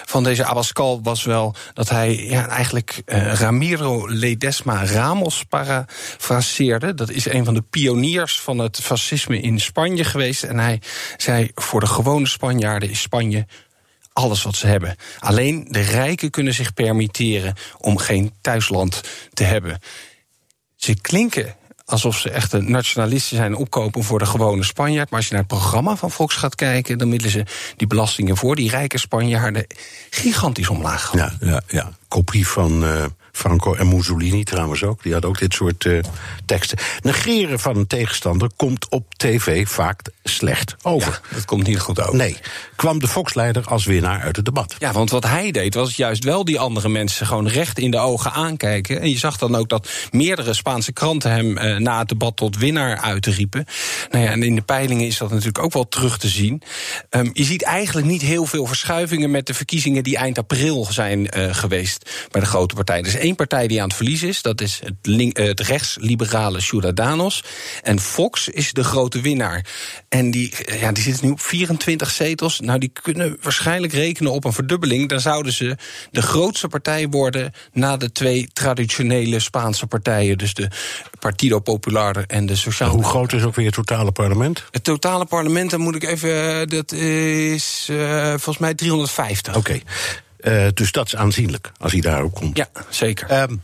[0.05, 6.93] van deze Abascal was wel dat hij ja, eigenlijk Ramiro Ledesma Ramos parafraseerde.
[6.93, 10.43] Dat is een van de pioniers van het fascisme in Spanje geweest.
[10.43, 10.81] En hij
[11.17, 13.45] zei: voor de gewone Spanjaarden is Spanje
[14.13, 14.95] alles wat ze hebben.
[15.19, 19.01] Alleen de rijken kunnen zich permitteren om geen thuisland
[19.33, 19.79] te hebben.
[20.75, 21.55] Ze klinken
[21.85, 25.09] alsof ze echt een nationalisten zijn opkopen voor de gewone Spanjaard.
[25.09, 28.37] Maar als je naar het programma van Fox gaat kijken, dan willen ze die belastingen
[28.37, 29.65] voor die rijke Spanjaarden
[30.09, 31.13] gigantisch omlaag.
[31.13, 31.91] Ja, ja, ja.
[32.07, 32.83] Kopie van.
[32.83, 33.05] Uh
[33.39, 35.03] Franco en Mussolini trouwens ook.
[35.03, 35.99] Die hadden ook dit soort uh,
[36.45, 36.77] teksten.
[37.01, 41.21] Negeren van een tegenstander komt op tv vaak slecht over.
[41.29, 42.15] Ja, dat komt niet goed over.
[42.15, 42.37] Nee.
[42.75, 44.75] Kwam de Fox-leider als winnaar uit het debat?
[44.79, 47.97] Ja, want wat hij deed was juist wel die andere mensen gewoon recht in de
[47.97, 49.01] ogen aankijken.
[49.01, 52.57] En je zag dan ook dat meerdere Spaanse kranten hem uh, na het debat tot
[52.57, 53.65] winnaar uitriepen.
[54.09, 56.61] Nou ja, en in de peilingen is dat natuurlijk ook wel terug te zien.
[57.09, 61.19] Um, je ziet eigenlijk niet heel veel verschuivingen met de verkiezingen die eind april zijn
[61.37, 63.03] uh, geweest bij de grote partijen.
[63.03, 64.41] Dus één partij die aan het verliezen is.
[64.41, 67.43] Dat is het, link, uh, het rechtsliberale Ciudadanos.
[67.81, 69.65] En Fox is de grote winnaar.
[70.09, 72.59] En die, ja, die zitten nu op 24 zetels.
[72.59, 75.09] Nou, die kunnen waarschijnlijk rekenen op een verdubbeling.
[75.09, 75.77] Dan zouden ze
[76.11, 80.37] de grootste partij worden na de twee traditionele Spaanse partijen.
[80.37, 80.67] Dus de
[81.19, 82.89] Partido Popular en de Sociaal.
[82.89, 84.63] Hoe groot is ook weer het totale parlement?
[84.71, 86.69] Het totale parlement, dan moet ik even.
[86.69, 89.55] Dat is uh, volgens mij 350.
[89.55, 89.69] Oké.
[89.69, 89.83] Okay.
[90.39, 92.57] Uh, dus dat is aanzienlijk als hij daarop komt.
[92.57, 93.41] Ja, zeker.
[93.41, 93.63] Um,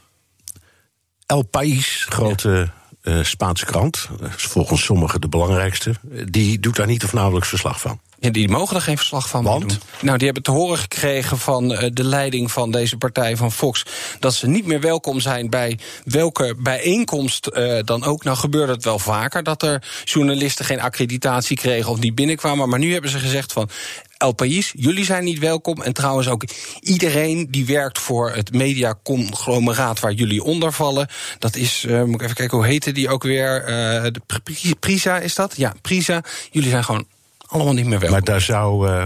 [1.25, 3.11] El País, grote ja.
[3.11, 5.95] uh, Spaanse krant, volgens sommigen de belangrijkste,
[6.29, 7.99] die doet daar niet of nauwelijks verslag van.
[8.19, 9.69] Ja, die mogen er geen verslag van Want?
[9.69, 9.79] doen.
[10.01, 13.85] Nou, die hebben te horen gekregen van de leiding van deze partij van Fox...
[14.19, 18.23] dat ze niet meer welkom zijn bij welke bijeenkomst uh, dan ook.
[18.23, 21.91] Nou gebeurde het wel vaker dat er journalisten geen accreditatie kregen...
[21.91, 23.69] of niet binnenkwamen, maar nu hebben ze gezegd van...
[24.17, 25.81] El País, jullie zijn niet welkom.
[25.81, 26.43] En trouwens ook
[26.79, 31.07] iedereen die werkt voor het mediaconglomeraat waar jullie onder vallen.
[31.39, 33.61] Dat is, uh, moet ik even kijken, hoe heette die ook weer?
[33.61, 35.57] Uh, de Prisa is dat?
[35.57, 36.23] Ja, Prisa.
[36.51, 37.05] Jullie zijn gewoon
[37.47, 38.11] allemaal niet meer welkom.
[38.11, 39.03] Maar daar zou uh,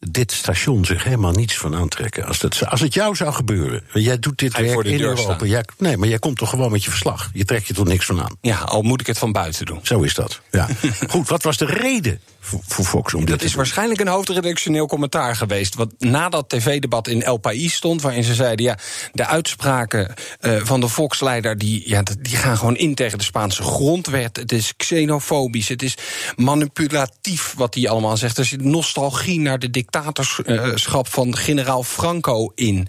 [0.00, 2.26] dit station zich helemaal niets van aantrekken.
[2.26, 3.84] Als, dat, als het jou zou gebeuren.
[3.92, 5.46] Jij doet dit werk in Europa.
[5.46, 7.30] Jij, nee, maar jij komt toch gewoon met je verslag.
[7.32, 8.36] Je trekt je toch niks van aan.
[8.40, 9.80] Ja, al moet ik het van buiten doen.
[9.82, 10.40] Zo is dat.
[10.50, 10.68] Ja.
[11.08, 14.86] Goed, wat was de reden voor, voor Fox om dit Dat is waarschijnlijk een hoofdredactioneel
[14.86, 15.74] commentaar geweest.
[15.74, 18.78] Want na dat tv-debat in El País stond, waarin ze zeiden: ja,
[19.12, 23.62] de uitspraken uh, van de Fox-leider die, ja, die gaan gewoon in tegen de Spaanse
[23.62, 24.36] grondwet.
[24.36, 25.94] Het is xenofobisch, het is
[26.36, 28.38] manipulatief wat hij allemaal zegt.
[28.38, 32.88] Er zit nostalgie naar de dictatorschap van generaal Franco in.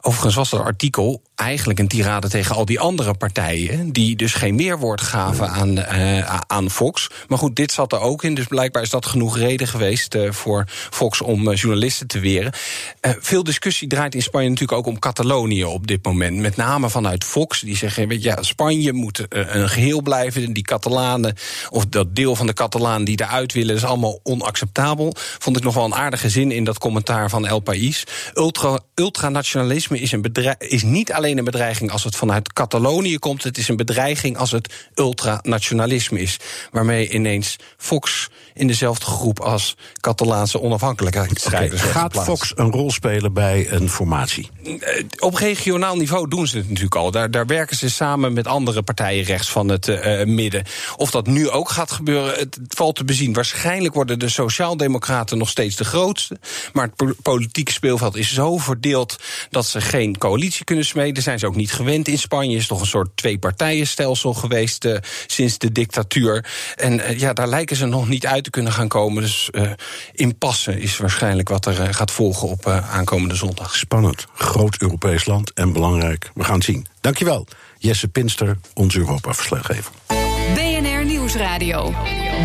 [0.00, 3.92] Overigens was dat artikel eigenlijk een tirade tegen al die andere partijen.
[3.92, 7.10] die dus geen meerwoord gaven aan, uh, aan Fox.
[7.28, 8.34] Maar goed, dit zat er ook in.
[8.34, 12.52] Dus blijkbaar is dat genoeg reden geweest uh, voor Fox om uh, journalisten te weren.
[13.00, 16.36] veel discussie draait in Spanje natuurlijk ook om Catalonië op dit moment.
[16.36, 17.60] Met name vanuit Fox.
[17.60, 20.52] Die zeggen: weet je, ja, Spanje moet een geheel blijven.
[20.52, 21.36] Die Catalanen,
[21.70, 25.14] of dat deel van de Catalanen die eruit willen, is allemaal onacceptabel.
[25.38, 28.04] Vond ik nog wel een aardige zin in dat commentaar van El País.
[28.34, 33.44] Ultra, ultranationalisme is, een bedrijf, is niet alleen een bedreiging als het vanuit Catalonië komt.
[33.44, 36.36] Het is een bedreiging als het ultranationalisme is.
[36.70, 43.32] Waarmee ineens Fox in dezelfde groep als Catalaanse onafhankelijkheidsstrijders okay, Gaat Fox een rol spelen
[43.32, 44.48] bij een formatie?
[45.18, 47.10] Op regionaal niveau doen ze het natuurlijk al.
[47.10, 50.64] Daar, daar werken ze samen met andere partijen rechts van het uh, midden.
[50.96, 53.32] Of dat nu ook gaat gebeuren, het valt te bezien.
[53.32, 56.38] Waarschijnlijk worden de Sociaaldemocraten nog steeds de grootste.
[56.72, 59.16] Maar het politieke speelveld is zo verdeeld
[59.50, 61.22] dat ze geen coalitie kunnen smeden.
[61.22, 62.56] Zijn ze ook niet gewend in Spanje.
[62.56, 66.44] Is toch een soort twee-partijenstelsel geweest uh, sinds de dictatuur.
[66.76, 69.22] En uh, ja, daar lijken ze nog niet uit te kunnen gaan komen.
[69.22, 69.70] Dus uh,
[70.12, 73.76] impasse is waarschijnlijk wat er gaat volgen op aankomende zondag.
[73.76, 74.26] Spannend.
[74.34, 76.30] Groot Europees land en belangrijk.
[76.34, 76.86] We gaan het zien.
[77.00, 77.46] Dankjewel,
[77.78, 79.92] Jesse Pinster, onze Europa-verslaggever.
[80.54, 81.94] BNR Nieuwsradio.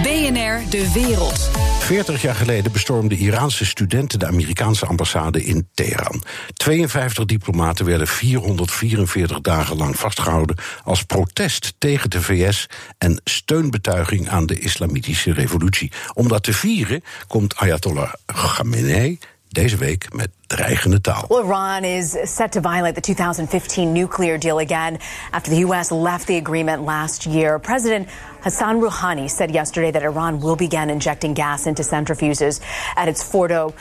[0.03, 1.49] BNR De Wereld.
[1.79, 6.23] 40 jaar geleden bestormden Iraanse studenten de Amerikaanse ambassade in Teheran.
[6.53, 12.65] 52 diplomaten werden 444 dagen lang vastgehouden als protest tegen de VS
[12.97, 15.91] en steunbetuiging aan de islamitische revolutie.
[16.13, 19.19] Om dat te vieren komt Ayatollah Khamenei
[19.55, 21.25] deze week met dreigende taal.
[21.29, 24.97] Iran is set to violate the 2015 nuclear deal again
[25.31, 25.89] after the U.S.
[25.89, 27.59] left the agreement last year.
[27.59, 28.07] President
[28.41, 32.61] Hassan Rouhani said yesterday that Iran will begin injecting gas into centrifuges
[32.95, 33.73] at its Fordo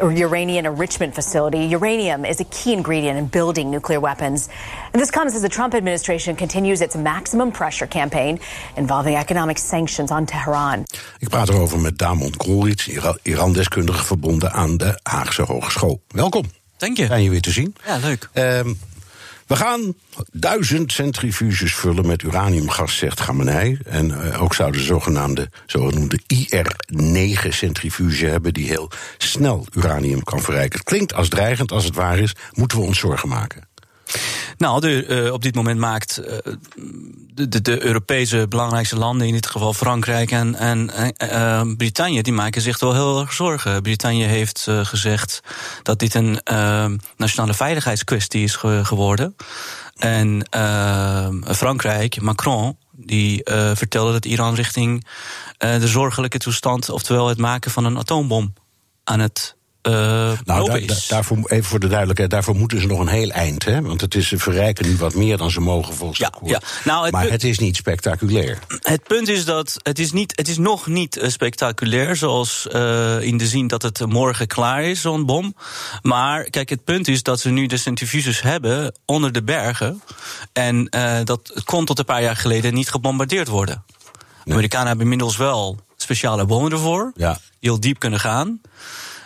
[0.00, 1.66] uranium enrichment facility.
[1.66, 4.48] Uranium is a key ingredient in building nuclear weapons.
[4.92, 8.38] And this comes as the Trump administration continues its maximum pressure campaign
[8.76, 10.84] involving economic sanctions on Tehran.
[11.18, 12.88] Ik praat erover met Damon Krolits,
[13.22, 16.02] Iran-deskundige verbonden aan de Haagse Hogeschool.
[16.08, 16.44] Welkom.
[16.76, 17.06] Dank je.
[17.06, 17.74] Fijn je weer te zien.
[17.86, 18.28] Ja, leuk.
[18.34, 18.78] Um,
[19.46, 19.94] We gaan
[20.32, 23.78] duizend centrifuges vullen met uraniumgas, zegt Gamenei.
[23.84, 28.54] En uh, ook zouden de zogenaamde, zogenoemde IR-9-centrifuge hebben...
[28.54, 30.78] die heel snel uranium kan verrijken.
[30.78, 33.68] Het klinkt als dreigend, als het waar is, moeten we ons zorgen maken.
[34.56, 36.26] Nou, de, uh, op dit moment maakt uh,
[37.34, 40.90] de, de, de, Europese belangrijkste landen, in dit geval Frankrijk en, en
[41.32, 43.82] uh, Brittannië, die maken zich wel heel erg zorgen.
[43.82, 45.40] Brittannië heeft gezegd
[45.82, 46.40] dat dit een
[47.16, 49.36] nationale veiligheidskwestie is ge geworden.
[49.96, 50.46] En
[51.44, 53.40] Frankrijk, Macron, die
[53.74, 55.06] vertelde dat Iran richting
[55.58, 58.54] de zorgelijke toestand, oftewel het maken van een atoombom,
[59.04, 59.56] aan het
[59.88, 63.64] uh, nou, daarvoor, even voor de duidelijkheid, daarvoor moeten ze nog een heel eind.
[63.64, 63.82] Hè?
[63.82, 66.60] Want het is, ze verrijken nu wat meer dan ze mogen volgens ja, Ja.
[66.84, 68.58] Nou, het maar het is niet spectaculair.
[68.82, 73.20] Het punt is dat het is, niet, het is nog niet uh, spectaculair, zoals uh,
[73.20, 75.54] in de zin dat het morgen klaar is, zo'n bom.
[76.02, 80.02] Maar kijk, het punt is dat ze nu de centrifuges hebben onder de bergen.
[80.52, 80.84] En
[81.24, 83.84] dat kon tot een paar jaar geleden niet gebombardeerd worden.
[84.44, 87.38] De Amerikanen hebben inmiddels wel speciale bommen ervoor, ja.
[87.60, 88.60] heel diep kunnen gaan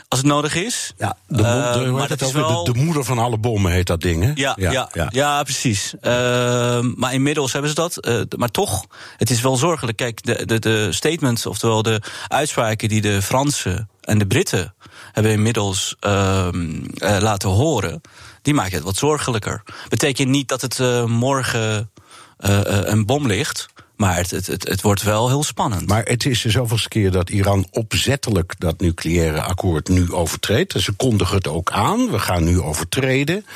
[0.09, 0.93] als het nodig is.
[0.97, 2.65] Ja, de, uh, maar het is wel...
[2.65, 4.33] de, de, moeder van alle bommen heet dat ding, hè?
[4.35, 5.43] Ja, ja, ja, ja.
[5.43, 5.95] precies.
[6.03, 8.07] Uh, maar inmiddels hebben ze dat.
[8.07, 9.97] Uh, maar toch, het is wel zorgelijk.
[9.97, 14.75] Kijk, de, de, de statements, oftewel de uitspraken die de Fransen en de Britten
[15.13, 18.01] hebben inmiddels ehm, laten horen,
[18.43, 19.63] die maken het wat zorgelijker.
[19.89, 21.91] Betekent niet dat het morgen
[22.37, 23.67] een bom ligt.
[23.97, 25.89] Maar het, het, het, wordt wel heel spannend.
[25.89, 30.75] Maar het is de zoveelste keer dat Iran opzettelijk dat nucleaire akkoord nu overtreedt.
[30.81, 32.11] Ze kondigen het ook aan.
[32.11, 33.47] We gaan nu overtreden.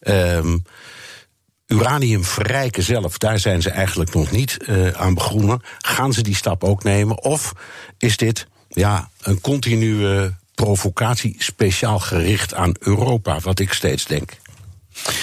[0.00, 0.64] Um,
[1.66, 5.62] uranium verrijken zelf, daar zijn ze eigenlijk nog niet uh, aan begonnen.
[5.78, 7.22] Gaan ze die stap ook nemen?
[7.22, 7.52] Of
[7.98, 14.32] is dit ja, een continue provocatie speciaal gericht aan Europa, wat ik steeds denk?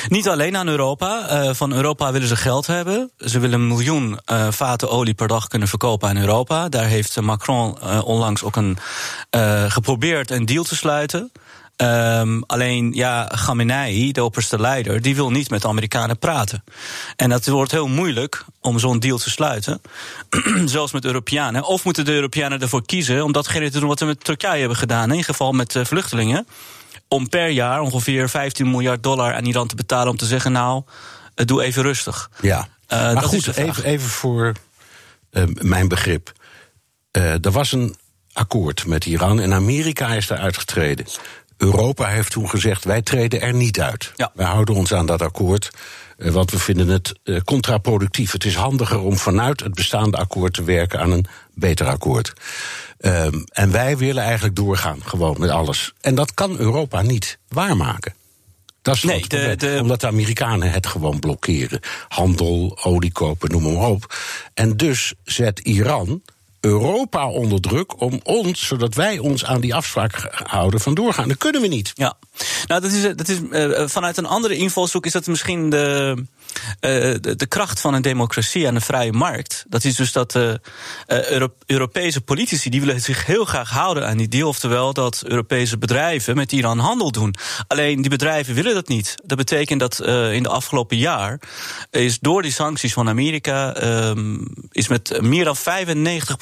[0.07, 1.27] Niet alleen aan Europa.
[1.31, 3.11] Uh, van Europa willen ze geld hebben.
[3.17, 6.69] Ze willen een miljoen uh, vaten olie per dag kunnen verkopen aan Europa.
[6.69, 8.77] Daar heeft Macron uh, onlangs ook een,
[9.69, 11.31] geprobeerd een deal te sluiten.
[11.81, 16.63] Um, alleen, ja, Khamenei, de opperste leider, die wil niet met de Amerikanen praten.
[17.15, 19.81] En dat wordt heel moeilijk om zo'n deal te sluiten.
[20.65, 21.63] Zelfs met Europeanen.
[21.63, 24.77] Of moeten de Europeanen ervoor kiezen om datgene te doen wat we met Turkije hebben
[24.77, 25.11] gedaan.
[25.11, 26.47] In geval met vluchtelingen
[27.07, 30.83] om per jaar ongeveer 15 miljard dollar aan Iran te betalen om te zeggen: Nou,
[31.35, 32.29] uh, doe even rustig.
[32.41, 34.53] Ja, uh, maar goed, even, even voor
[35.31, 36.31] uh, mijn begrip.
[37.11, 37.95] er was een
[38.33, 41.05] akkoord met Iran en Amerika is daar uitgetreden.
[41.57, 44.11] Europa heeft toen gezegd: wij treden er niet uit.
[44.15, 44.31] Ja.
[44.33, 45.69] Wij houden ons aan dat akkoord.
[46.17, 48.31] Want we vinden het contraproductief.
[48.31, 52.33] Het is handiger om vanuit het bestaande akkoord te werken aan een beter akkoord.
[52.99, 55.93] Um, en wij willen eigenlijk doorgaan, gewoon met alles.
[56.01, 58.13] En dat kan Europa niet waarmaken.
[58.81, 59.77] Dat is nee, de, de...
[59.81, 61.79] Omdat de Amerikanen het gewoon blokkeren.
[62.07, 64.15] Handel, olie kopen, noem maar op.
[64.53, 66.21] En dus zet Iran
[66.59, 71.27] Europa onder druk om ons, zodat wij ons aan die afspraak houden van doorgaan.
[71.27, 71.91] Dat kunnen we niet.
[71.95, 72.17] Ja,
[72.65, 76.21] nou, dat is, dat is uh, vanuit een andere invalshoek is dat misschien de, uh,
[77.21, 79.65] de, de, kracht van een democratie en een vrije markt.
[79.67, 80.39] Dat is dus dat
[81.65, 84.47] Europese politici die willen zich heel graag houden aan die deal.
[84.47, 87.35] Oftewel dat Europese bedrijven met Iran handel doen.
[87.67, 89.15] Alleen die bedrijven willen dat niet.
[89.23, 89.99] Dat betekent dat
[90.31, 91.39] in de afgelopen jaar
[91.91, 96.37] is door die sancties van Amerika um, is met meer dan 95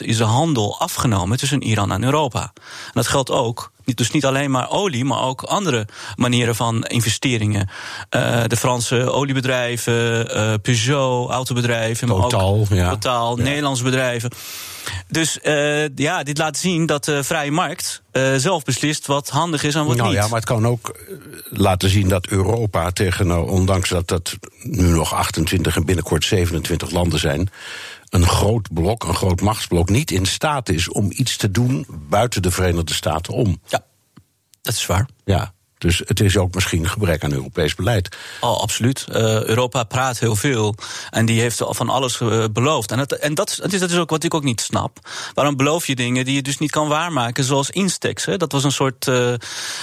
[0.00, 2.52] is de handel afgenomen tussen Iran en Europa.
[2.84, 7.68] En dat geldt ook dus niet alleen maar olie, maar ook andere manieren van investeringen.
[8.16, 13.34] Uh, de Franse oliebedrijven, uh, Peugeot, autobedrijven, maar ook ja.
[13.34, 14.30] Nederlandse bedrijven.
[15.08, 18.02] Dus uh, ja, dit laat zien dat de vrije markt
[18.36, 20.18] zelf beslist wat handig is en wat nou, niet.
[20.18, 20.98] Ja, maar het kan ook
[21.50, 26.90] laten zien dat Europa tegen, nou, ondanks dat dat nu nog 28 en binnenkort 27
[26.90, 27.50] landen zijn,
[28.10, 32.42] een groot blok, een groot machtsblok, niet in staat is om iets te doen buiten
[32.42, 33.60] de Verenigde Staten om.
[33.66, 33.84] Ja,
[34.62, 35.08] dat is waar.
[35.24, 35.52] Ja.
[35.78, 38.16] Dus het is ook misschien gebrek aan Europees beleid.
[38.40, 39.06] Oh, absoluut.
[39.08, 40.74] Uh, Europa praat heel veel.
[41.10, 42.90] En die heeft van alles uh, beloofd.
[42.90, 44.98] En, dat, en dat, dat, is, dat is ook wat ik ook niet snap.
[45.34, 47.44] Waarom beloof je dingen die je dus niet kan waarmaken?
[47.44, 48.24] Zoals Instex.
[48.24, 48.36] Hè?
[48.36, 49.34] Dat was een soort uh,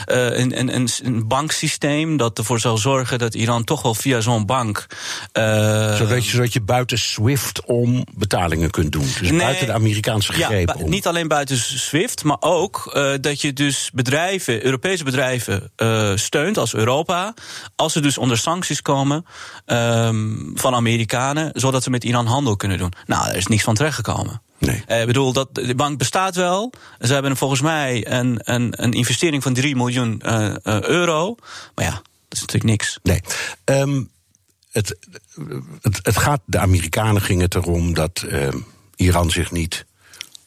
[0.05, 4.85] een, een, een, banksysteem dat ervoor zou zorgen dat Iran toch wel via zo'n bank.
[5.33, 9.07] zodat, je, zodat je buiten SWIFT om betalingen kunt doen.
[9.19, 10.75] Dus nee, buiten de Amerikaanse greep.
[10.77, 16.57] Ja, niet alleen buiten SWIFT, maar ook dat je dus bedrijven, Europese bedrijven uh, steunt
[16.57, 17.33] als Europa.
[17.75, 19.25] Als ze dus onder sancties komen
[19.65, 22.93] um, van Amerikanen, zodat ze met Iran handel kunnen doen.
[23.05, 24.41] Nou, er is niks van terechtgekomen.
[24.57, 24.83] Nee.
[24.87, 26.73] Uh, ik bedoel, dat, de bank bestaat wel.
[26.99, 31.35] Ze hebben volgens mij een, een, een investering van 3 miljoen uh, euro.
[31.75, 32.99] Maar ja, dat is natuurlijk niks.
[33.03, 33.21] Nee.
[33.65, 34.09] Um,
[34.71, 34.97] het,
[35.81, 38.47] het, het gaat, de Amerikanen ging het erom dat uh,
[38.95, 39.85] Iran zich niet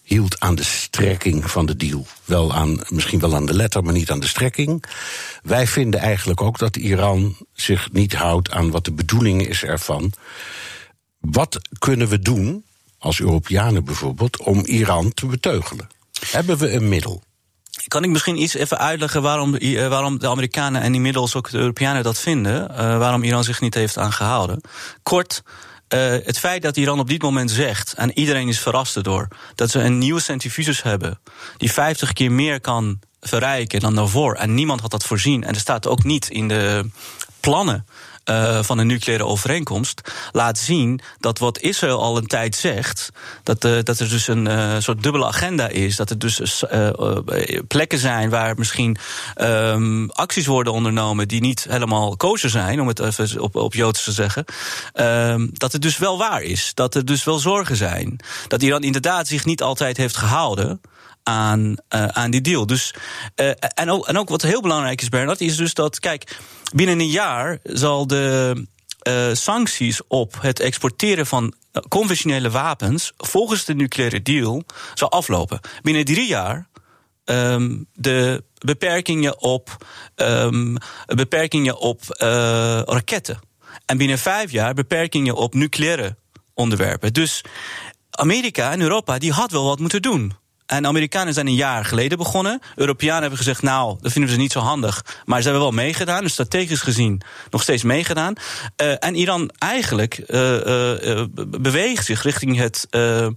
[0.08, 2.06] hield aan de strekking van de deal.
[2.24, 4.84] Wel aan, misschien wel aan de letter, maar niet aan de strekking.
[5.42, 10.12] Wij vinden eigenlijk ook dat Iran zich niet houdt aan wat de bedoeling is ervan.
[11.18, 12.64] Wat kunnen we doen,
[12.98, 15.88] als Europeanen bijvoorbeeld, om Iran te beteugelen?
[16.30, 17.22] Hebben we een middel?
[17.86, 21.58] Kan ik misschien iets even uitleggen waarom, uh, waarom de Amerikanen en inmiddels ook de
[21.58, 22.70] Europeanen dat vinden?
[22.70, 24.60] Uh, waarom Iran zich niet heeft aangehouden?
[25.02, 25.42] Kort,
[25.94, 29.70] uh, het feit dat Iran op dit moment zegt, en iedereen is verrast erdoor, dat
[29.70, 31.20] ze een nieuwe centrifuges hebben
[31.56, 34.34] die 50 keer meer kan verrijken dan daarvoor.
[34.34, 35.44] En niemand had dat voorzien.
[35.44, 36.90] En er staat ook niet in de
[37.40, 37.86] plannen
[38.30, 43.10] uh, van een nucleaire overeenkomst laat zien dat wat Israël al een tijd zegt,
[43.42, 45.96] dat, uh, dat er dus een uh, soort dubbele agenda is.
[45.96, 46.64] Dat er dus
[47.68, 48.96] plekken zijn waar misschien
[49.36, 54.04] um, acties worden ondernomen die niet helemaal kozen zijn, om het even op, op Joods
[54.04, 54.44] te zeggen.
[54.94, 56.70] Um, dat het dus wel waar is.
[56.74, 58.20] Dat er dus wel zorgen zijn.
[58.48, 60.80] Dat Iran inderdaad zich niet altijd heeft gehouden
[61.28, 62.66] aan, uh, aan die deal.
[62.66, 62.94] Dus,
[63.36, 66.36] uh, en, ook, en ook wat heel belangrijk is, Bernard, is dus dat, kijk,
[66.74, 68.66] binnen een jaar zal de
[69.08, 71.54] uh, sancties op het exporteren van
[71.88, 74.62] conventionele wapens volgens de nucleaire deal
[74.94, 75.60] zal aflopen.
[75.82, 76.68] Binnen drie jaar
[77.24, 80.76] um, de beperkingen op, um,
[81.06, 82.00] beperkingen op
[82.84, 83.38] raketten.
[83.86, 86.16] En binnen vijf jaar beperkingen op nucleaire
[86.54, 87.12] onderwerpen.
[87.12, 87.44] Dus
[88.10, 90.37] Amerika en Europa die had wel wat moeten doen.
[90.68, 92.60] En de Amerikanen zijn een jaar geleden begonnen.
[92.74, 95.04] Europeanen hebben gezegd, nou, dat vinden we niet zo handig.
[95.24, 98.34] Maar ze hebben wel meegedaan, dus strategisch gezien nog steeds meegedaan.
[98.82, 103.34] Uh, en Iran eigenlijk uh, uh, beweegt zich richting het um,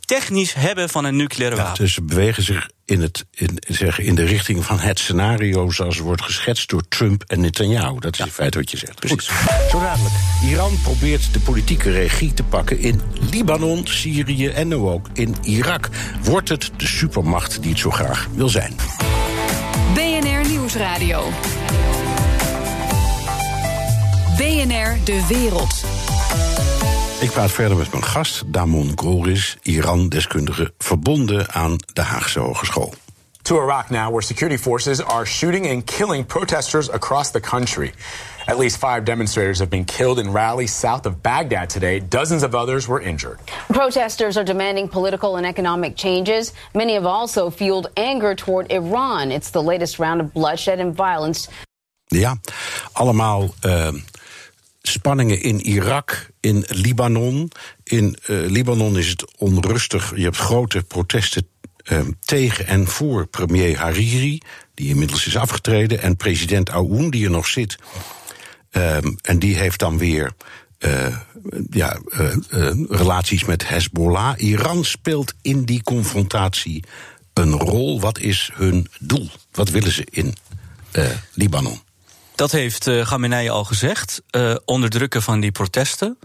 [0.00, 1.82] technisch hebben van een nucleaire ja, wapen.
[1.82, 5.98] Dus ze bewegen zich in, het, in, zeg, in de richting van het scenario zoals
[5.98, 7.98] wordt geschetst door Trump en Netanyahu.
[7.98, 8.24] Dat is ja.
[8.24, 8.94] in feite wat je zegt.
[8.94, 9.28] Precies.
[9.28, 9.70] Goed.
[9.70, 10.14] Zo dadelijk.
[10.42, 15.88] Iran probeert de politieke regie te pakken in Libanon, Syrië en nu ook in Irak.
[16.22, 18.74] Wordt het de supermacht die het zo graag wil zijn?
[19.94, 21.28] BNR Nieuwsradio.
[24.36, 25.84] BNR De Wereld.
[27.20, 32.94] Ik praat verder met mijn gast, Damon Goris, Iran-deskundige verbonden aan de Haagse Hogeschool.
[33.42, 37.92] To Iraq now, where security forces are shooting and killing protesters across the country.
[38.46, 42.00] At least five demonstrators have been killed in rallies south of Baghdad today.
[42.08, 43.38] Dozens of others were injured.
[43.68, 46.52] Protesters are demanding political and economic changes.
[46.72, 49.30] Many have also fueled anger toward Iran.
[49.30, 51.48] It's the latest round of bloodshed and violence.
[52.12, 52.36] Ja,
[52.92, 53.54] allemaal.
[53.64, 53.92] Uh,
[54.82, 57.50] spanningen in Irak, in Libanon.
[57.82, 60.12] In uh, Libanon is het onrustig.
[60.16, 61.46] Je hebt grote protesten
[61.84, 64.40] uh, tegen en voor premier Hariri,
[64.74, 67.76] die inmiddels is afgetreden, en president Aoun, die er nog zit.
[68.72, 70.32] Uh, en die heeft dan weer
[70.78, 71.16] uh,
[71.70, 72.34] ja, uh,
[72.88, 74.34] relaties met Hezbollah.
[74.36, 76.84] Iran speelt in die confrontatie
[77.32, 78.00] een rol.
[78.00, 79.28] Wat is hun doel?
[79.52, 80.34] Wat willen ze in
[81.34, 81.80] Libanon?
[82.40, 84.22] Dat heeft uh, Khamenei al gezegd.
[84.36, 86.18] Uh, onderdrukken van die protesten.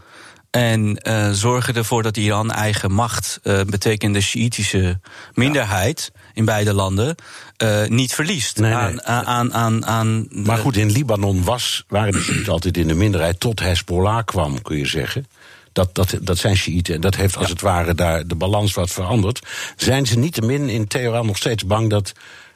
[0.51, 4.99] En uh, zorgen ervoor dat Iran eigen macht, uh, betekent de Sjiitische
[5.33, 6.21] minderheid ja.
[6.33, 7.15] in beide landen,
[7.63, 8.57] uh, niet verliest.
[8.57, 9.01] Nee, aan, nee.
[9.03, 13.39] aan, aan, aan maar goed, in Libanon was, waren de Sjiiten altijd in de minderheid
[13.39, 15.27] tot Hezbollah kwam, kun je zeggen.
[15.71, 16.95] Dat, dat, dat zijn Sjiiten.
[16.95, 17.51] En dat heeft als ja.
[17.51, 19.47] het ware daar de balans wat veranderd.
[19.75, 22.13] Zijn ze niettemin in Teheran nog steeds bang dat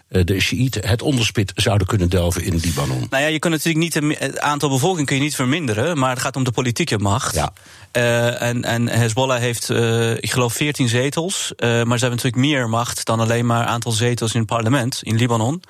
[0.10, 3.08] de Sjiïten het onderspit zouden kunnen delven in Libanon.
[3.10, 6.20] Nou ja, je kunt natuurlijk niet het aantal bevolking kun je niet verminderen, maar het
[6.20, 7.36] gaat om de politieke macht.
[7.36, 7.54] Ja.
[7.98, 11.54] Uh, en, en Hezbollah heeft, uh, ik geloof, 14 zetels.
[11.58, 15.00] Uh, maar ze hebben natuurlijk meer macht dan alleen maar aantal zetels in het parlement
[15.04, 15.64] in Libanon.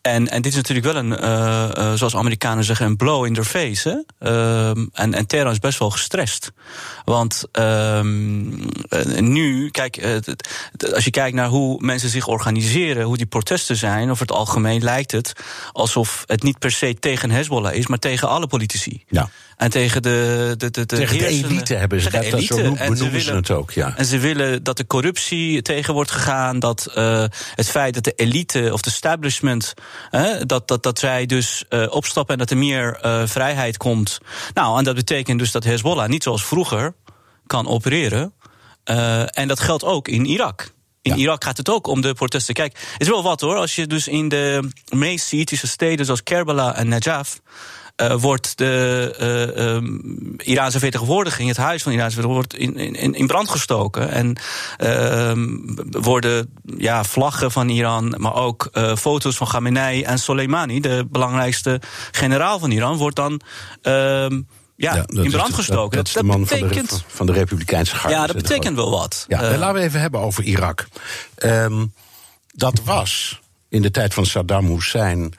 [0.00, 4.04] En, en dit is natuurlijk wel een, zoals Amerikanen zeggen, een blow in their face.
[4.18, 4.26] Hè?
[4.92, 6.52] en, en Teheran is best wel gestrest.
[7.04, 7.44] Want
[9.20, 10.20] nu, kijk,
[10.94, 14.82] als je kijkt naar hoe mensen zich organiseren, hoe die protesten zijn, over het algemeen
[14.82, 15.32] lijkt het
[15.72, 19.04] alsof het niet per se tegen Hezbollah is, maar tegen alle politici.
[19.08, 19.28] Ja.
[19.56, 22.54] En tegen de, de, de, de tegen de elite hebben ze dat, elite.
[22.54, 23.70] zo noemen, en ze, willen, ze het ook.
[23.70, 23.96] Ja.
[23.96, 28.12] En ze willen dat de corruptie tegen wordt gegaan, dat uh, het feit dat de
[28.16, 29.74] elite of de establishment,
[30.10, 34.18] uh, dat, dat, dat zij dus uh, opstappen en dat er meer vrijheid komt.
[34.54, 36.94] Nou, en dat betekent dus dat Hezbollah niet zoals vroeger
[37.46, 38.32] kan opereren.
[38.84, 40.72] en dat geldt ook in Irak.
[41.02, 41.16] In ja.
[41.16, 42.54] Irak gaat het ook om de protesten.
[42.54, 43.56] Kijk, het is wel wat hoor.
[43.56, 47.40] Als je dus in de meest Sjiitische steden zoals Kerbala en Najaf
[48.18, 49.14] wordt de
[50.36, 54.10] uh, Iraanse vertegenwoordiging, het huis van de Iraanse vertegenwoordiging, in, in, in brand gestoken.
[54.10, 54.36] En
[54.76, 55.46] ehm,
[55.90, 61.80] worden ja, vlaggen van Iran, maar ook foto's van Khamenei en Soleimani, de belangrijkste
[62.10, 63.40] generaal van Iran, wordt dan.
[64.78, 65.96] Ehm, ja, in brand gestoken.
[65.96, 68.16] Dat, is de man betekent, van, de, van de Republikeinse Garde.
[68.16, 69.24] Ja, dat betekent wel wat.
[69.28, 70.88] Ja, laten we even hebben over Irak.
[71.44, 71.92] Um,
[72.54, 75.34] dat was in de tijd van Saddam Hussein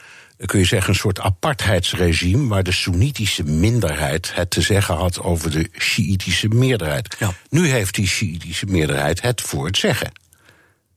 [0.45, 5.51] kun je zeggen, een soort apartheidsregime waar de Soenitische minderheid het te zeggen had over
[5.51, 7.15] de Sjiitische meerderheid.
[7.19, 7.33] Ja.
[7.49, 10.11] Nu heeft die Sjiitische meerderheid het voor het zeggen.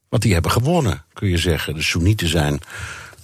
[0.08, 1.74] Want die hebben gewonnen, kun je zeggen.
[1.74, 2.60] De Soenieten zijn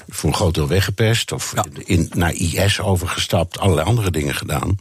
[0.09, 1.55] voor een groot deel weggepest of
[1.85, 4.79] in, naar IS overgestapt, allerlei andere dingen gedaan.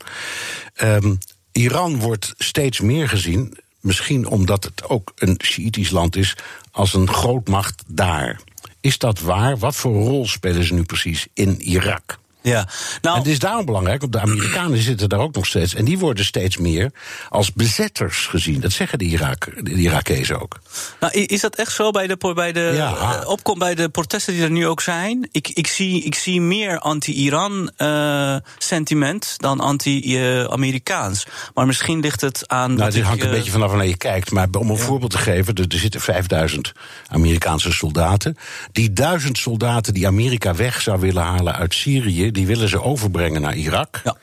[0.82, 1.18] Um,
[1.52, 6.36] Iran wordt steeds meer gezien, misschien omdat het ook een Sjiitisch land is,
[6.72, 8.40] als een grootmacht daar.
[8.82, 9.58] Is dat waar?
[9.58, 12.20] Wat voor rol spelen ze nu precies in Irak?
[12.48, 12.68] Ja,
[13.02, 15.76] nou, en het is daarom belangrijk, want de Amerikanen zitten daar ook nog steeds.
[15.76, 16.92] En die worden steeds meer
[17.30, 18.60] als bezetters gezien.
[18.60, 20.60] Dat zeggen de, Irak, de Irakezen ook.
[21.00, 23.24] Nou, is dat echt zo bij de, bij de ja.
[23.26, 25.28] opkom bij de protesten die er nu ook zijn?
[25.32, 31.26] Ik, ik, zie, ik zie meer anti-Iran uh, sentiment dan anti-Amerikaans.
[31.54, 32.74] Maar misschien ligt het aan.
[32.74, 34.32] Nou, dit hangt een beetje vanaf wanneer je kijkt.
[34.32, 36.72] Maar om een voorbeeld te geven, er, er zitten 5000
[37.08, 38.38] Amerikaanse soldaten.
[38.72, 43.42] Die duizend soldaten die Amerika weg zou willen halen uit Syrië die willen ze overbrengen
[43.42, 44.02] naar Irak.
[44.04, 44.18] Ja.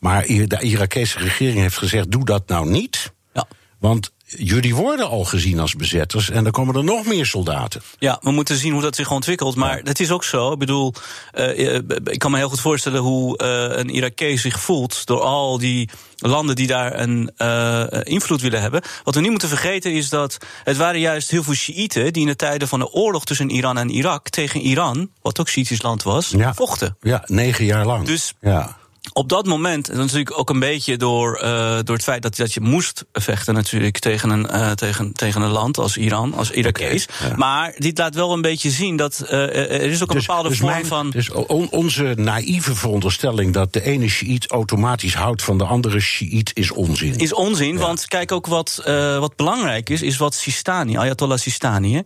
[0.00, 3.12] Maar de Irakese regering heeft gezegd: doe dat nou niet.
[3.32, 3.46] Ja.
[3.78, 7.82] Want jullie worden al gezien als bezetters en dan komen er nog meer soldaten.
[7.98, 9.56] Ja, we moeten zien hoe dat zich ontwikkelt.
[9.56, 10.52] Maar het is ook zo.
[10.52, 10.94] Ik bedoel,
[11.34, 11.74] uh,
[12.04, 15.88] ik kan me heel goed voorstellen hoe uh, een Irakees zich voelt door al die
[16.16, 18.82] landen die daar een uh, invloed willen hebben.
[19.04, 22.28] Wat we niet moeten vergeten is dat het waren juist heel veel Shiiten die in
[22.28, 26.02] de tijden van de oorlog tussen Iran en Irak tegen Iran, wat ook Shiitisch land
[26.02, 26.96] was, vochten.
[27.00, 28.06] Ja, negen jaar lang.
[28.06, 28.78] Dus ja
[29.12, 32.54] op dat moment, en natuurlijk ook een beetje door, uh, door het feit dat, dat
[32.54, 37.06] je moest vechten natuurlijk tegen een, uh, tegen, tegen een land als Iran, als Irakees.
[37.36, 40.48] Maar dit laat wel een beetje zien dat uh, er is ook een dus, bepaalde
[40.48, 41.10] dus vorm van...
[41.10, 41.30] Dus
[41.70, 47.18] onze naïeve veronderstelling dat de ene Shiït automatisch houdt van de andere Shiït is onzin.
[47.18, 48.82] Is onzin, want kijk ook wat,
[49.18, 52.02] wat belangrijk is, is wat Sistani, Ayatollah Sistani,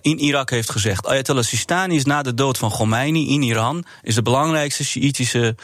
[0.00, 1.06] in Irak heeft gezegd.
[1.06, 5.56] Ayatollah Sistani is na de dood van Khomeini in Iran, is de belangrijkste Shiïtische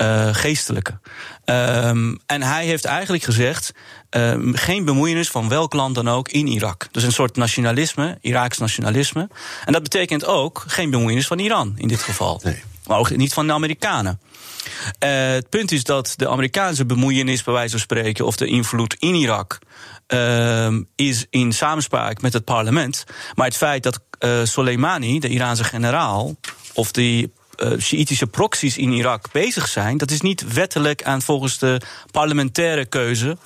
[0.00, 0.98] uh, geestelijke.
[1.44, 3.72] Um, en hij heeft eigenlijk gezegd:
[4.10, 6.88] um, geen bemoeienis van welk land dan ook in Irak.
[6.90, 9.28] Dus een soort nationalisme, Iraaks nationalisme.
[9.64, 12.40] En dat betekent ook geen bemoeienis van Iran in dit geval.
[12.44, 12.62] Nee.
[12.86, 14.20] Maar ook niet van de Amerikanen.
[15.04, 18.96] Uh, het punt is dat de Amerikaanse bemoeienis, bij wijze van spreken, of de invloed
[18.98, 19.58] in Irak.
[20.08, 23.04] Uh, is in samenspraak met het parlement.
[23.34, 26.36] Maar het feit dat uh, Soleimani, de Iraanse generaal,
[26.74, 27.32] of die
[27.78, 31.80] Sjiitische proxies in Irak bezig zijn, dat is niet wettelijk aan volgens de
[32.10, 33.36] parlementaire keuze.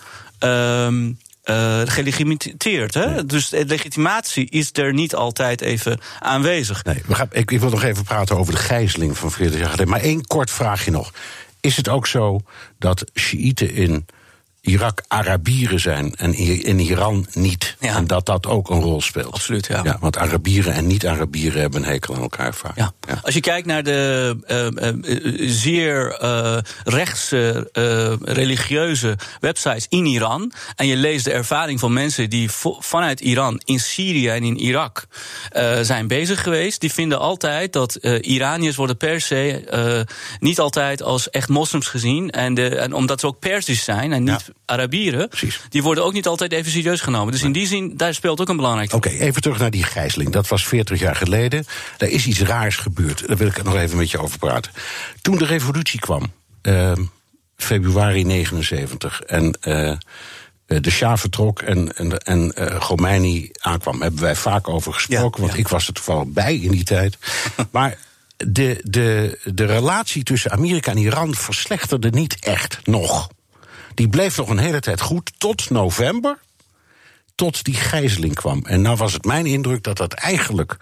[1.45, 2.95] Uh, gelegitimeerd.
[2.95, 3.27] Hè?
[3.27, 6.85] Dus legitimatie is er niet altijd even aanwezig.
[6.85, 9.69] Nee, we gaan, ik, ik, wil nog even praten over de gijzeling van 40 jaar
[9.69, 9.89] geleden.
[9.89, 11.13] Maar één kort vraagje nog.
[11.61, 12.41] Is het ook zo
[12.79, 14.07] dat Sjiiten in
[14.63, 16.35] Irak Arabieren zijn en
[16.65, 17.77] in Iran niet.
[17.81, 19.33] En dat dat ook een rol speelt.
[19.33, 19.81] Absoluut, ja.
[19.85, 22.77] ja want Arabieren en niet-Arabieren hebben een hekel aan elkaar vaak.
[22.77, 22.93] Ja.
[23.23, 27.71] Als je kijkt naar de uh, uh, zeer uh, rechtse
[28.23, 30.53] religieuze websites in Iran...
[30.77, 35.07] en je leest de ervaring van mensen die vanuit Iran in Syrië en in Irak
[35.83, 36.81] zijn bezig geweest...
[36.81, 40.07] die vinden altijd dat Iraniërs worden per se
[40.41, 42.31] niet altijd als echt moslims gezien...
[42.31, 44.51] en, de, en omdat ze ook Persisch zijn en niet...
[44.64, 45.28] Arabieren,
[45.68, 47.32] die worden ook niet altijd even serieus genomen.
[47.32, 50.32] Dus in die zin, daar speelt ook een belangrijk Oké, even terug naar die gijzeling.
[50.32, 51.64] Dat was 40 jaar geleden.
[51.96, 53.28] Daar is iets raars gebeurd.
[53.28, 54.72] Daar wil ik nog even met je over praten.
[55.20, 56.32] Toen de revolutie kwam,
[56.62, 56.92] uh,
[57.57, 59.92] februari 79, en uh,
[60.80, 65.59] de Shah vertrok en, en, en uh, Khomeini aankwam, hebben wij vaak over gesproken, want
[65.59, 67.18] ik was er toevallig bij in die tijd.
[67.70, 67.98] maar
[68.36, 73.28] de, de, de relatie tussen Amerika en Iran verslechterde niet echt nog.
[73.95, 76.38] Die bleef nog een hele tijd goed tot november.
[77.34, 78.64] Tot die gijzeling kwam.
[78.66, 80.76] En nou was het mijn indruk dat dat eigenlijk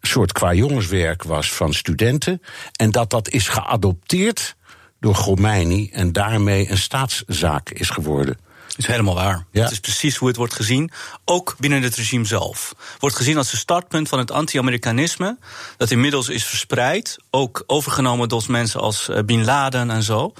[0.00, 2.42] een soort qua jongenswerk was van studenten.
[2.76, 4.56] En dat dat is geadopteerd
[5.00, 8.38] door Khomeini en daarmee een staatszaak is geworden.
[8.72, 9.44] Dat is helemaal waar.
[9.50, 9.62] Ja.
[9.62, 10.90] Het is precies hoe het wordt gezien.
[11.24, 12.74] Ook binnen het regime zelf.
[12.98, 15.38] Wordt gezien als een startpunt van het anti-Amerikanisme.
[15.76, 17.16] Dat inmiddels is verspreid.
[17.30, 20.32] Ook overgenomen door mensen als eh, Bin Laden en zo.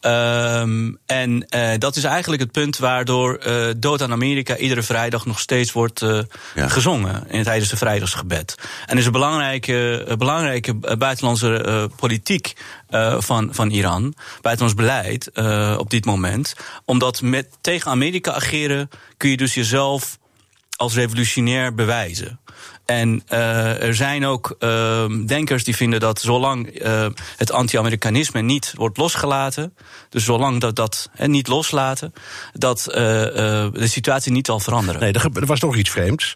[0.00, 5.26] Ehm, en eh, dat is eigenlijk het punt waardoor eh, Dood aan Amerika iedere vrijdag
[5.26, 6.00] nog steeds wordt
[6.54, 6.68] Ja.
[6.68, 8.54] gezongen in, tijdens de vrijdagsgebed.
[8.86, 12.54] En is een belangrijke, belangrijke buitenlandse politiek
[12.88, 16.54] eh, van, van Iran, buitenlands beleid eh, op dit moment.
[16.84, 20.18] Omdat met, tegen Amerika ageren kun je dus jezelf
[20.76, 22.40] als revolutionair bewijzen.
[22.84, 26.82] En eh, er zijn ook eh, denkers die vinden dat zolang
[27.36, 29.74] het anti-Amerikanisme niet wordt losgelaten,
[30.08, 32.12] dus zolang dat dat eh, niet loslaten,
[32.52, 35.00] dat de situatie niet zal veranderen.
[35.00, 36.34] Nee, er, was nog iets vreemds.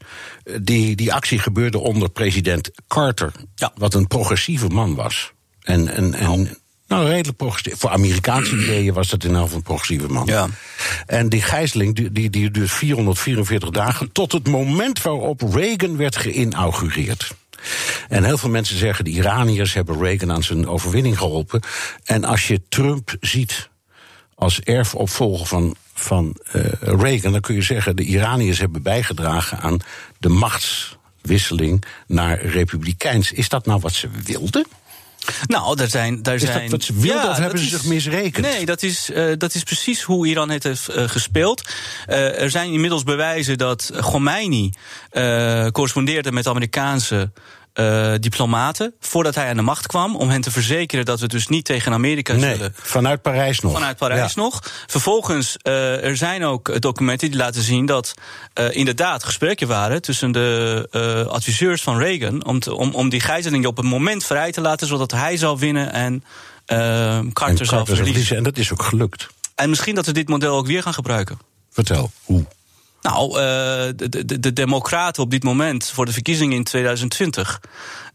[0.60, 3.32] Die, die actie gebeurde onder president Carter.
[3.54, 3.72] Ja.
[3.74, 5.32] Wat een progressieve man was.
[5.70, 6.58] En, en, en
[6.90, 7.74] nou, redelijk progressief.
[7.78, 10.26] Voor Amerikaanse ideeën was dat in geval een progressieve man.
[10.26, 10.48] Ja.
[11.06, 14.12] En die gijzeling die, die, die duurt 444 dagen.
[14.12, 17.34] Tot het moment waarop Reagan werd geïnaugureerd.
[18.08, 21.62] En heel veel mensen zeggen, de Iraniërs hebben Reagan aan zijn overwinning geholpen.
[22.04, 23.68] En als je Trump ziet
[24.34, 29.78] als erfopvolger van, van eh, Reagan, dan kun je zeggen, de Iraniërs hebben bijgedragen aan
[30.18, 33.32] de machtswisseling naar republikeins.
[33.32, 34.66] Is dat nou wat ze wilden?
[35.46, 36.22] Nou, daar zijn.
[36.22, 38.46] Daar Is dat zijn ze wilden, of dat hebben ze is- zich misrekend?
[38.46, 41.68] Nee, dat is, eh, dat is precies hoe Iran het heeft eh, gespeeld.
[42.06, 44.72] Eh, er zijn inmiddels bewijzen dat Khomeini
[45.72, 47.30] correspondeerde met Amerikaanse.
[47.72, 51.46] Eh, diplomaten voordat hij aan de macht kwam, om hen te verzekeren dat we dus
[51.48, 53.72] niet tegen Amerika Nee, zullen vanuit Parijs nog.
[53.72, 54.40] Vanuit Parijs Ja.
[54.42, 54.60] nog.
[54.86, 58.14] Vervolgens, eh, er zijn ook documenten die laten zien dat
[58.54, 63.66] eh, inderdaad gesprekken waren tussen de adviseurs van Reagan om, te, om, om die gijzeling
[63.66, 66.24] op een moment vrij te laten, zodat hij zou winnen en
[66.66, 68.04] eh, Carter, Carter zou verliezen.
[68.06, 68.36] verliezen.
[68.36, 69.26] En dat is ook gelukt.
[69.54, 71.38] En misschien dat we dit model ook weer gaan gebruiken.
[71.70, 72.44] Vertel, hoe?
[73.02, 77.60] Nou, eh, de, de, de Democraten op dit moment voor de verkiezingen in 2020,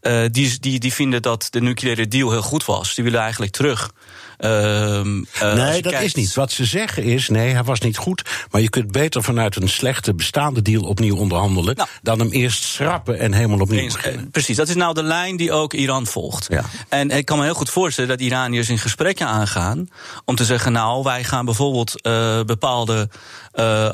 [0.00, 2.94] eh, die, die, die vinden dat de nucleaire deal heel goed was.
[2.94, 3.92] Die willen eigenlijk terug.
[4.38, 6.34] Ehm, eh, nee, dat kijkt- is niet.
[6.34, 8.22] Wat ze zeggen is, nee, hij was niet goed.
[8.50, 11.76] Maar je kunt beter vanuit een slechte bestaande deal opnieuw onderhandelen...
[11.76, 11.88] Nou.
[12.02, 14.24] dan hem eerst schrappen en helemaal opnieuw Eens, beginnen.
[14.24, 16.46] eh, precies, dat is nou de lijn die ook Iran volgt.
[16.48, 16.64] Ja.
[16.88, 19.88] En ik kan me heel goed voorstellen dat Iraniërs in gesprekken aangaan
[20.24, 23.08] om te zeggen: Nou, wij gaan bijvoorbeeld eh, bepaalde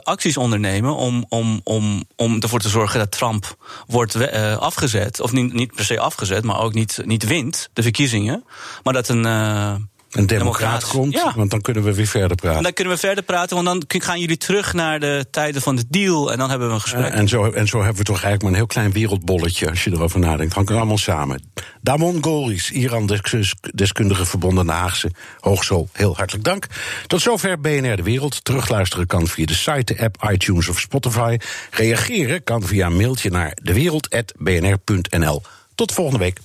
[0.02, 5.20] acties ondernemen om, om, om, om ervoor te zorgen dat Trump wordt afgezet.
[5.20, 8.44] Of niet, niet per se afgezet, maar ook niet, niet wint, de verkiezingen.
[8.82, 9.90] Maar dat een.
[10.12, 11.32] Een democraat komt, Ja.
[11.36, 12.56] want dan kunnen we weer verder praten.
[12.56, 15.76] en dan kunnen we verder praten, want dan gaan jullie terug naar de tijden van
[15.76, 17.12] de deal en dan hebben we een gesprek.
[17.12, 19.84] Eh, en, zo, en zo hebben we toch eigenlijk maar een heel klein wereldbolletje, als
[19.84, 20.52] je erover nadenkt.
[20.54, 21.50] Kunnen we allemaal samen.
[21.80, 25.10] Damon Goris, Iran-deskundige verbonden de Haagse
[25.40, 25.88] Hogeschool.
[25.92, 26.66] Heel hartelijk dank.
[27.06, 28.44] Tot zover BNR De Wereld.
[28.44, 31.36] Terugluisteren kan via de site, de app, iTunes of Spotify.
[31.70, 35.42] Reageren kan via een mailtje naar dewereld.bnr.nl.
[35.74, 36.38] Tot volgende week.